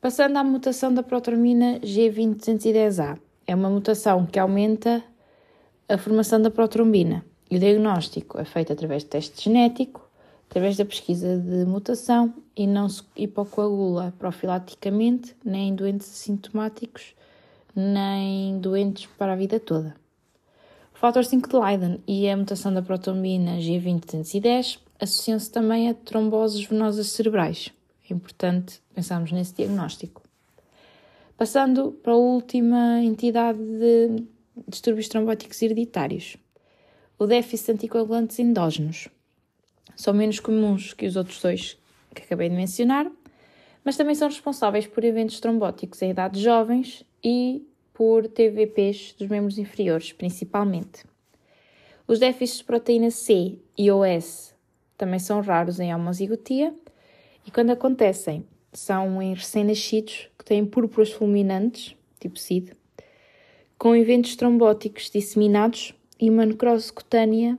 Passando 0.02 0.36
à 0.36 0.44
mutação 0.44 0.92
da 0.92 1.02
protrombina 1.02 1.80
G20-210A. 1.80 3.18
É 3.46 3.54
uma 3.54 3.70
mutação 3.70 4.26
que 4.26 4.38
aumenta 4.38 5.02
a 5.88 5.96
formação 5.96 6.42
da 6.42 6.50
protrombina. 6.50 7.24
E 7.50 7.56
o 7.56 7.58
diagnóstico 7.58 8.38
é 8.38 8.44
feito 8.44 8.72
através 8.72 9.02
de 9.02 9.08
teste 9.08 9.44
genético 9.44 10.08
através 10.50 10.76
da 10.76 10.84
pesquisa 10.84 11.38
de 11.38 11.64
mutação 11.64 12.34
e 12.56 12.66
não 12.66 12.88
se 12.88 13.04
hipocoagula 13.16 14.12
profilaticamente 14.18 15.36
nem 15.44 15.68
em 15.68 15.74
doentes 15.74 16.10
assintomáticos, 16.10 17.14
nem 17.74 18.58
doentes 18.58 19.06
para 19.18 19.32
a 19.32 19.36
vida 19.36 19.60
toda. 19.60 19.94
O 20.94 20.98
fator 20.98 21.24
5 21.24 21.48
de 21.48 21.56
Leiden 21.56 22.00
e 22.06 22.28
a 22.28 22.36
mutação 22.36 22.72
da 22.72 22.82
protombina 22.82 23.58
G20-210 23.58 24.78
associam-se 25.00 25.50
também 25.50 25.88
a 25.88 25.94
tromboses 25.94 26.64
venosas 26.64 27.08
cerebrais. 27.08 27.72
É 28.08 28.12
importante 28.12 28.82
pensarmos 28.94 29.32
nesse 29.32 29.54
diagnóstico. 29.54 30.22
Passando 31.36 31.92
para 31.92 32.12
a 32.12 32.16
última 32.16 33.02
entidade 33.02 33.58
de 33.58 34.26
distúrbios 34.68 35.08
trombóticos 35.08 35.62
hereditários, 35.62 36.36
o 37.18 37.26
déficit 37.26 37.66
de 37.66 37.72
anticoagulantes 37.72 38.38
endógenos. 38.38 39.08
São 39.96 40.12
menos 40.12 40.40
comuns 40.40 40.92
que 40.92 41.06
os 41.06 41.16
outros 41.16 41.40
dois 41.40 41.78
que 42.14 42.22
acabei 42.22 42.48
de 42.48 42.56
mencionar, 42.56 43.10
mas 43.84 43.96
também 43.96 44.14
são 44.14 44.28
responsáveis 44.28 44.86
por 44.86 45.04
eventos 45.04 45.40
trombóticos 45.40 46.02
em 46.02 46.10
idades 46.10 46.42
jovens 46.42 47.04
e 47.22 47.66
por 47.92 48.26
TVPs 48.26 49.14
dos 49.18 49.28
membros 49.28 49.58
inferiores, 49.58 50.12
principalmente. 50.12 51.04
Os 52.06 52.18
déficits 52.18 52.58
de 52.58 52.64
proteína 52.64 53.10
C 53.10 53.58
e 53.76 53.90
OS 53.90 54.54
também 54.96 55.18
são 55.18 55.40
raros 55.40 55.78
em 55.78 55.94
homozigotia 55.94 56.74
e, 57.46 57.50
quando 57.50 57.70
acontecem, 57.70 58.44
são 58.72 59.20
em 59.20 59.34
recém-nascidos 59.34 60.28
que 60.38 60.44
têm 60.44 60.64
púrpuras 60.64 61.12
fulminantes, 61.12 61.94
tipo 62.18 62.38
SID, 62.38 62.72
com 63.78 63.94
eventos 63.94 64.36
trombóticos 64.36 65.10
disseminados 65.10 65.94
e 66.18 66.28
uma 66.30 66.46
necrose 66.46 66.92
cutânea 66.92 67.58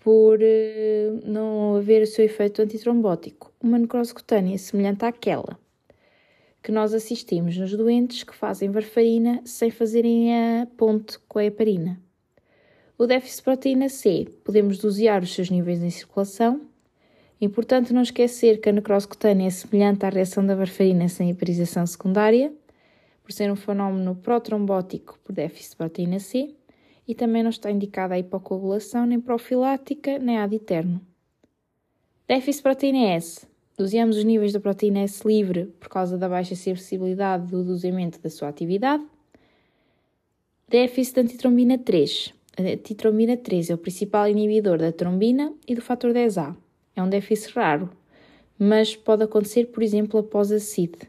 por 0.00 0.38
uh, 0.38 1.20
não 1.24 1.76
haver 1.76 2.02
o 2.02 2.06
seu 2.06 2.24
efeito 2.24 2.62
antitrombótico. 2.62 3.52
Uma 3.60 3.78
necrose 3.78 4.14
cutânea 4.14 4.56
semelhante 4.56 5.04
àquela 5.04 5.58
que 6.68 6.72
nós 6.72 6.92
assistimos 6.92 7.56
nos 7.56 7.74
doentes 7.74 8.22
que 8.22 8.34
fazem 8.34 8.70
varfarina 8.70 9.40
sem 9.42 9.70
fazerem 9.70 10.34
a 10.34 10.66
ponte 10.76 11.18
com 11.26 11.38
a 11.38 11.44
heparina. 11.46 11.98
O 12.98 13.06
déficit 13.06 13.38
de 13.38 13.42
proteína 13.42 13.88
C, 13.88 14.28
podemos 14.44 14.76
dosear 14.76 15.22
os 15.22 15.34
seus 15.34 15.48
níveis 15.48 15.82
em 15.82 15.88
circulação 15.88 16.60
Importante 17.40 17.94
não 17.94 18.02
esquecer 18.02 18.60
que 18.60 18.68
a 18.68 18.72
necrose 18.72 19.08
cutânea 19.08 19.46
é 19.46 19.50
semelhante 19.50 20.04
à 20.04 20.10
reação 20.10 20.44
da 20.44 20.54
varfarina 20.54 21.08
sem 21.08 21.30
hiperização 21.30 21.86
secundária, 21.86 22.52
por 23.22 23.32
ser 23.32 23.50
um 23.50 23.56
fenómeno 23.56 24.14
protrombótico 24.16 25.18
por 25.24 25.32
déficit 25.32 25.70
de 25.70 25.76
proteína 25.76 26.18
C, 26.18 26.54
e 27.06 27.14
também 27.14 27.42
não 27.42 27.50
está 27.50 27.70
indicada 27.70 28.14
a 28.14 28.18
hipocoagulação 28.18 29.06
nem 29.06 29.20
profilática 29.20 30.18
nem 30.18 30.36
ad 30.36 30.54
eterno. 30.54 31.00
Déficit 32.26 32.58
de 32.58 32.62
proteína 32.62 33.14
S. 33.14 33.46
Doseamos 33.78 34.16
os 34.16 34.24
níveis 34.24 34.52
da 34.52 34.58
proteína 34.58 35.02
S 35.02 35.22
livre 35.24 35.66
por 35.78 35.88
causa 35.88 36.18
da 36.18 36.28
baixa 36.28 36.56
sensibilidade 36.56 37.46
do 37.46 37.62
doseamento 37.62 38.18
da 38.18 38.28
sua 38.28 38.48
atividade. 38.48 39.06
Déficit 40.68 41.14
de 41.14 41.20
antitrombina 41.20 41.78
3. 41.78 42.34
A 42.58 42.62
antitrombina 42.62 43.36
3 43.36 43.70
é 43.70 43.74
o 43.74 43.78
principal 43.78 44.28
inibidor 44.28 44.78
da 44.78 44.90
trombina 44.90 45.54
e 45.64 45.76
do 45.76 45.80
fator 45.80 46.12
10A. 46.12 46.56
É 46.96 47.00
um 47.00 47.08
déficit 47.08 47.54
raro, 47.54 47.88
mas 48.58 48.96
pode 48.96 49.22
acontecer, 49.22 49.66
por 49.66 49.84
exemplo, 49.84 50.18
após 50.18 50.50
a 50.50 50.58
CID. 50.58 51.08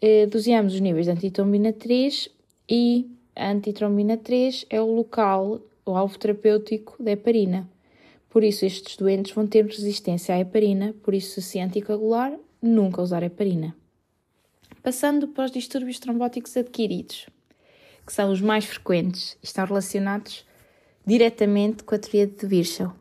Eh, 0.00 0.24
doseamos 0.24 0.72
os 0.72 0.80
níveis 0.80 1.04
de 1.04 1.12
antitrombina 1.12 1.70
3 1.70 2.30
e 2.66 3.10
a 3.36 3.50
antitrombina 3.50 4.16
3 4.16 4.64
é 4.70 4.80
o 4.80 4.86
local, 4.86 5.60
o 5.84 5.94
alvo 5.94 6.18
terapêutico 6.18 6.96
da 6.98 7.10
heparina. 7.10 7.68
Por 8.34 8.42
isso, 8.42 8.66
estes 8.66 8.96
doentes 8.96 9.32
vão 9.32 9.46
ter 9.46 9.64
resistência 9.64 10.34
à 10.34 10.40
heparina, 10.40 10.92
por 11.04 11.14
isso, 11.14 11.40
se 11.40 11.60
anticoagular, 11.60 12.36
nunca 12.60 13.00
usar 13.00 13.22
heparina. 13.22 13.76
Passando 14.82 15.28
para 15.28 15.44
os 15.44 15.52
distúrbios 15.52 16.00
trombóticos 16.00 16.56
adquiridos, 16.56 17.28
que 18.04 18.12
são 18.12 18.32
os 18.32 18.40
mais 18.40 18.64
frequentes 18.64 19.34
e 19.40 19.44
estão 19.46 19.64
relacionados 19.64 20.44
diretamente 21.06 21.84
com 21.84 21.94
a 21.94 21.98
teoria 21.98 22.26
de 22.26 22.44
Virchow. 22.44 22.92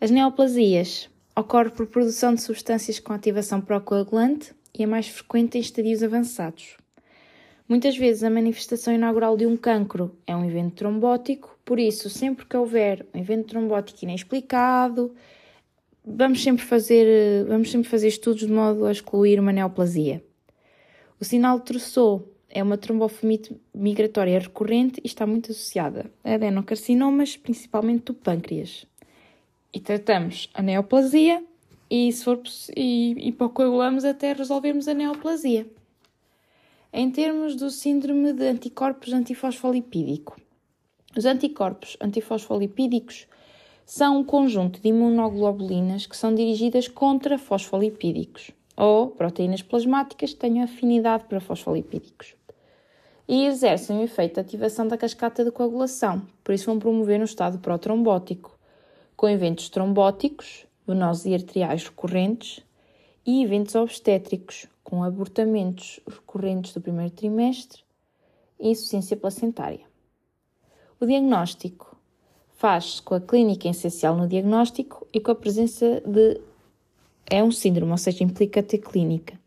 As 0.00 0.10
neoplasias 0.10 1.10
ocorrem 1.36 1.70
por 1.70 1.86
produção 1.86 2.34
de 2.34 2.40
substâncias 2.40 2.98
com 2.98 3.12
ativação 3.12 3.60
procoagulante 3.60 4.54
e 4.72 4.82
é 4.82 4.86
mais 4.86 5.08
frequente 5.08 5.58
em 5.58 5.60
estadios 5.60 6.02
avançados. 6.02 6.78
Muitas 7.68 7.98
vezes 7.98 8.22
a 8.22 8.30
manifestação 8.30 8.94
inaugural 8.94 9.36
de 9.36 9.44
um 9.44 9.58
cancro 9.58 10.16
é 10.26 10.34
um 10.34 10.42
evento 10.42 10.74
trombótico, 10.76 11.57
por 11.68 11.78
isso, 11.78 12.08
sempre 12.08 12.46
que 12.46 12.56
houver 12.56 13.04
um 13.12 13.20
evento 13.20 13.48
trombótico 13.48 14.02
inexplicado, 14.02 15.14
vamos 16.02 16.42
sempre 16.42 16.64
fazer, 16.64 17.44
vamos 17.44 17.70
sempre 17.70 17.90
fazer 17.90 18.08
estudos 18.08 18.46
de 18.46 18.50
modo 18.50 18.86
a 18.86 18.90
excluir 18.90 19.38
uma 19.38 19.52
neoplasia. 19.52 20.24
O 21.20 21.26
sinal 21.26 21.58
de 21.58 21.66
Trousseau 21.66 22.26
é 22.48 22.62
uma 22.62 22.78
trombofomite 22.78 23.54
migratória 23.74 24.38
recorrente 24.38 24.98
e 25.04 25.06
está 25.06 25.26
muito 25.26 25.52
associada 25.52 26.10
a 26.24 26.32
adenocarcinomas, 26.32 27.36
principalmente 27.36 28.04
do 28.04 28.14
pâncreas 28.14 28.86
e 29.70 29.78
tratamos 29.78 30.48
a 30.54 30.62
neoplasia 30.62 31.44
e, 31.90 32.10
se 32.10 32.24
for, 32.24 32.40
e, 32.74 33.28
e 33.28 33.32
coagulamos 33.32 34.06
até 34.06 34.32
resolvermos 34.32 34.88
a 34.88 34.94
neoplasia. 34.94 35.66
Em 36.90 37.10
termos 37.10 37.54
do 37.54 37.70
síndrome 37.70 38.32
de 38.32 38.48
anticorpos 38.48 39.12
antifosfolipídico, 39.12 40.40
os 41.18 41.26
anticorpos 41.26 41.96
antifosfolipídicos 42.00 43.26
são 43.84 44.18
um 44.18 44.24
conjunto 44.24 44.80
de 44.80 44.90
imunoglobulinas 44.90 46.06
que 46.06 46.16
são 46.16 46.32
dirigidas 46.32 46.86
contra 46.86 47.36
fosfolipídicos 47.36 48.52
ou 48.76 49.08
proteínas 49.08 49.60
plasmáticas 49.60 50.32
que 50.32 50.38
tenham 50.38 50.62
afinidade 50.62 51.24
para 51.24 51.40
fosfolipídicos 51.40 52.36
e 53.26 53.46
exercem 53.46 53.98
o 53.98 54.04
efeito 54.04 54.34
de 54.34 54.40
ativação 54.42 54.86
da 54.86 54.96
cascata 54.96 55.44
de 55.44 55.50
coagulação, 55.50 56.22
por 56.44 56.54
isso 56.54 56.66
vão 56.66 56.78
promover 56.78 57.20
um 57.20 57.24
estado 57.24 57.58
protrombótico 57.58 58.56
com 59.16 59.28
eventos 59.28 59.68
trombóticos, 59.68 60.66
venosos 60.86 61.26
e 61.26 61.34
arteriais 61.34 61.82
recorrentes 61.82 62.64
e 63.26 63.42
eventos 63.42 63.74
obstétricos, 63.74 64.68
com 64.84 65.02
abortamentos 65.02 65.98
recorrentes 66.08 66.72
do 66.72 66.80
primeiro 66.80 67.10
trimestre 67.10 67.82
e 68.60 68.70
insuficiência 68.70 69.16
placentária. 69.16 69.87
O 71.00 71.06
diagnóstico 71.06 71.96
faz-se 72.56 73.00
com 73.02 73.14
a 73.14 73.20
clínica 73.20 73.68
essencial 73.68 74.16
no 74.16 74.28
diagnóstico 74.28 75.06
e 75.12 75.20
com 75.20 75.30
a 75.30 75.34
presença 75.34 76.02
de. 76.04 76.40
É 77.30 77.42
um 77.44 77.52
síndrome, 77.52 77.92
ou 77.92 77.98
seja, 77.98 78.24
implica 78.24 78.62
ter 78.62 78.78
clínica. 78.78 79.38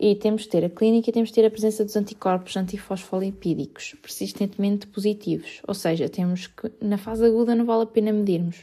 E 0.00 0.16
temos 0.16 0.42
de 0.42 0.48
ter 0.48 0.64
a 0.64 0.70
clínica 0.70 1.10
e 1.10 1.12
temos 1.12 1.28
de 1.28 1.34
ter 1.34 1.46
a 1.46 1.50
presença 1.50 1.84
dos 1.84 1.94
anticorpos 1.96 2.56
antifosfolipídicos 2.56 3.94
persistentemente 4.02 4.86
positivos. 4.86 5.60
Ou 5.68 5.74
seja, 5.74 6.08
temos 6.08 6.46
que, 6.48 6.72
na 6.80 6.98
fase 6.98 7.24
aguda, 7.24 7.54
não 7.54 7.64
vale 7.64 7.82
a 7.84 7.86
pena 7.86 8.12
medirmos 8.12 8.56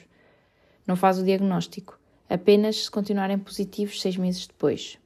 não 0.91 0.95
faz 0.95 1.19
o 1.19 1.23
diagnóstico, 1.23 1.99
apenas 2.29 2.83
se 2.83 2.91
continuarem 2.91 3.37
positivos 3.37 4.01
seis 4.01 4.17
meses 4.17 4.47
depois. 4.47 4.97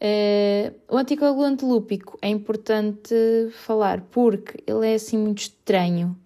Uh, 0.00 0.74
o 0.88 0.96
anticoagulante 0.96 1.64
lúpico 1.64 2.16
é 2.22 2.28
importante 2.28 3.14
falar 3.52 4.00
porque 4.10 4.62
ele 4.66 4.86
é 4.86 4.94
assim 4.94 5.18
muito 5.18 5.38
estranho. 5.38 6.16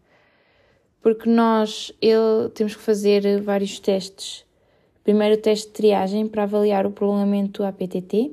Porque 1.00 1.28
nós 1.28 1.92
ele, 2.00 2.48
temos 2.54 2.76
que 2.76 2.82
fazer 2.82 3.40
vários 3.40 3.80
testes. 3.80 4.44
Primeiro 5.02 5.35
o 5.35 5.38
teste 5.38 5.66
de 5.68 5.72
triagem 5.72 6.28
para 6.28 6.44
avaliar 6.44 6.87
o 6.87 6.92
prolongamento 6.92 7.64
APTT 7.64 8.32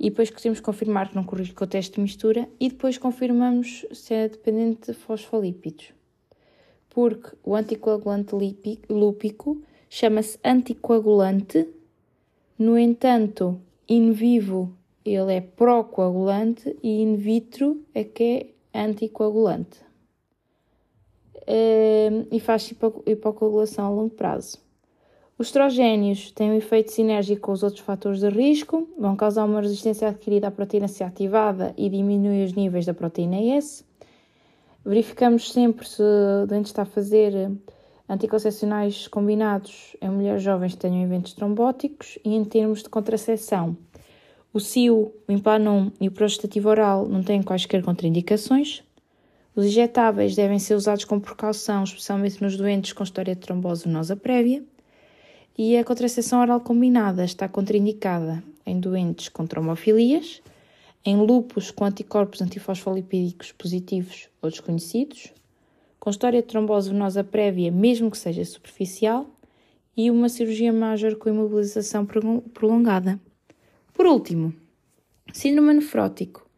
e 0.00 0.10
depois 0.10 0.30
que 0.30 0.42
temos 0.42 0.60
confirmar 0.60 1.08
que 1.08 1.16
não 1.16 1.24
corrige 1.24 1.52
com 1.52 1.64
o 1.64 1.68
teste 1.68 1.96
de 1.96 2.00
mistura 2.00 2.48
e 2.58 2.68
depois 2.68 2.98
confirmamos 2.98 3.86
se 3.92 4.14
é 4.14 4.28
dependente 4.28 4.90
de 4.90 4.98
fosfolípidos 4.98 5.92
porque 6.98 7.36
o 7.44 7.54
anticoagulante 7.54 8.34
lúpico 8.88 9.62
chama-se 9.88 10.36
anticoagulante, 10.44 11.68
no 12.58 12.76
entanto, 12.76 13.60
in 13.88 14.12
vivo 14.12 14.76
ele 15.04 15.34
é 15.34 15.40
procoagulante 15.40 16.76
e 16.82 17.02
in 17.02 17.16
vitro 17.16 17.82
é 17.94 18.04
que 18.04 18.54
é 18.72 18.84
anticoagulante. 18.84 19.80
Ehm, 21.46 22.26
e 22.30 22.38
faz 22.38 22.70
hipocoagulação 23.06 23.86
a 23.86 23.88
longo 23.88 24.10
prazo. 24.10 24.58
Os 25.38 25.46
estrogénios 25.46 26.32
têm 26.32 26.50
um 26.50 26.56
efeito 26.56 26.90
sinérgico 26.90 27.42
com 27.42 27.52
os 27.52 27.62
outros 27.62 27.80
fatores 27.80 28.20
de 28.20 28.28
risco, 28.28 28.88
vão 28.98 29.16
causar 29.16 29.44
uma 29.44 29.60
resistência 29.60 30.08
adquirida 30.08 30.48
à 30.48 30.50
proteína 30.50 30.88
C 30.88 31.04
ativada 31.04 31.72
e 31.76 31.88
diminuem 31.88 32.44
os 32.44 32.52
níveis 32.52 32.84
da 32.84 32.92
proteína 32.92 33.40
S. 33.56 33.84
Verificamos 34.84 35.52
sempre 35.52 35.88
se 35.88 36.02
o 36.02 36.46
doente 36.46 36.66
está 36.66 36.82
a 36.82 36.86
fazer 36.86 37.52
anticoncepcionais 38.08 39.06
combinados 39.06 39.96
em 40.00 40.08
mulheres 40.08 40.42
jovens 40.42 40.72
que 40.72 40.78
tenham 40.78 41.02
eventos 41.02 41.34
trombóticos 41.34 42.18
e 42.24 42.34
em 42.34 42.44
termos 42.44 42.82
de 42.82 42.88
contracepção. 42.88 43.76
O 44.52 44.60
CIO, 44.60 45.12
o 45.28 45.32
Implanon 45.32 45.90
e 46.00 46.08
o 46.08 46.10
prostativo 46.10 46.70
oral 46.70 47.06
não 47.06 47.22
têm 47.22 47.42
quaisquer 47.42 47.82
contraindicações. 47.82 48.82
Os 49.54 49.66
injetáveis 49.66 50.34
devem 50.34 50.58
ser 50.58 50.74
usados 50.74 51.04
com 51.04 51.20
precaução, 51.20 51.84
especialmente 51.84 52.42
nos 52.42 52.56
doentes 52.56 52.92
com 52.92 53.02
história 53.02 53.34
de 53.34 53.40
trombose 53.40 53.84
venosa 53.84 54.16
prévia. 54.16 54.64
E 55.56 55.76
a 55.76 55.84
contracepção 55.84 56.40
oral 56.40 56.60
combinada 56.60 57.24
está 57.24 57.48
contraindicada 57.48 58.42
em 58.64 58.80
doentes 58.80 59.28
com 59.28 59.46
trombofilias, 59.46 60.40
em 61.04 61.16
lupus 61.16 61.70
com 61.70 61.84
anticorpos 61.84 62.40
antifosfolipídicos 62.40 63.52
positivos 63.52 64.28
ou 64.40 64.50
desconhecidos, 64.50 65.32
com 66.08 66.10
história 66.10 66.40
de 66.40 66.48
trombose 66.48 66.88
venosa 66.88 67.22
prévia, 67.22 67.70
mesmo 67.70 68.10
que 68.10 68.16
seja 68.16 68.42
superficial, 68.42 69.26
e 69.94 70.10
uma 70.10 70.30
cirurgia 70.30 70.72
major 70.72 71.16
com 71.16 71.28
imobilização 71.28 72.06
prolongada. 72.06 73.20
Por 73.92 74.06
último, 74.06 74.54
síndrome 75.34 75.74
nefrótico. 75.74 76.48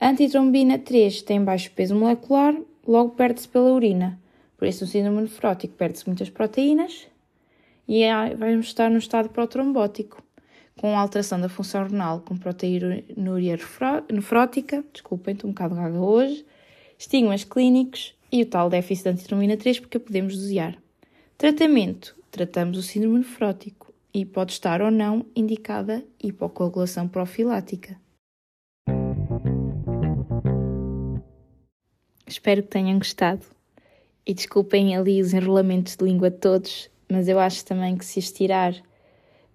A 0.00 0.08
antitrombina 0.08 0.78
3 0.78 1.20
tem 1.20 1.44
baixo 1.44 1.70
peso 1.72 1.94
molecular, 1.94 2.58
logo 2.86 3.10
perde-se 3.10 3.46
pela 3.48 3.70
urina. 3.70 4.18
Por 4.56 4.66
isso, 4.66 4.84
no 4.84 4.90
síndrome 4.90 5.20
nefrótico 5.20 5.74
perde-se 5.74 6.06
muitas 6.06 6.30
proteínas 6.30 7.08
e 7.86 8.04
vamos 8.38 8.68
estar 8.68 8.90
no 8.90 8.96
estado 8.96 9.28
protrombótico 9.28 10.22
com 10.80 10.96
alteração 10.96 11.38
da 11.38 11.50
função 11.50 11.86
renal, 11.86 12.20
com 12.20 12.38
proteinúria 12.38 13.58
nefrótica, 14.10 14.82
desculpem, 14.94 15.34
estou 15.34 15.50
um 15.50 15.52
bocado 15.52 15.74
gaga 15.74 16.00
hoje, 16.00 16.46
estigmas 16.96 17.44
clínicos 17.44 18.16
e 18.30 18.42
o 18.42 18.46
tal 18.46 18.68
déficit 18.68 19.04
de 19.04 19.10
antitrombina 19.10 19.56
3, 19.56 19.80
porque 19.80 19.96
a 19.96 20.00
podemos 20.00 20.36
dosear. 20.36 20.76
Tratamento: 21.36 22.16
tratamos 22.30 22.78
o 22.78 22.82
síndrome 22.82 23.18
nefrótico 23.18 23.92
e 24.12 24.24
pode 24.24 24.52
estar 24.52 24.82
ou 24.82 24.90
não 24.90 25.26
indicada 25.34 26.04
hipocoagulação 26.22 27.08
profilática. 27.08 27.96
Espero 32.26 32.62
que 32.62 32.68
tenham 32.68 32.98
gostado 32.98 33.46
e 34.26 34.34
desculpem 34.34 34.94
ali 34.94 35.20
os 35.22 35.32
enrolamentos 35.32 35.96
de 35.96 36.04
língua 36.04 36.30
todos, 36.30 36.90
mas 37.10 37.26
eu 37.26 37.38
acho 37.38 37.64
também 37.64 37.96
que 37.96 38.04
se 38.04 38.18
estirar 38.18 38.74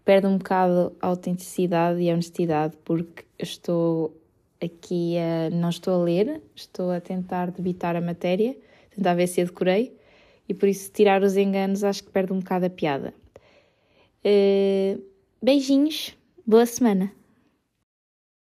perde 0.03 0.27
um 0.27 0.37
bocado 0.37 0.95
a 0.99 1.07
autenticidade 1.07 2.01
e 2.01 2.09
a 2.09 2.13
honestidade, 2.13 2.75
porque 2.83 3.23
estou 3.39 4.17
aqui 4.61 5.17
a, 5.17 5.49
não 5.49 5.69
estou 5.69 5.93
a 5.93 6.03
ler, 6.03 6.41
estou 6.55 6.91
a 6.91 6.99
tentar 6.99 7.51
debitar 7.51 7.95
a 7.95 8.01
matéria, 8.01 8.55
tentar 8.95 9.13
ver 9.15 9.27
se 9.27 9.41
a 9.41 9.45
decorei, 9.45 9.95
e 10.47 10.53
por 10.53 10.67
isso 10.67 10.91
tirar 10.91 11.23
os 11.23 11.37
enganos 11.37 11.83
acho 11.83 12.03
que 12.03 12.11
perde 12.11 12.33
um 12.33 12.39
bocado 12.39 12.65
a 12.65 12.69
piada. 12.69 13.13
Uh, 14.25 15.01
beijinhos, 15.41 16.17
boa 16.45 16.65
semana! 16.65 17.22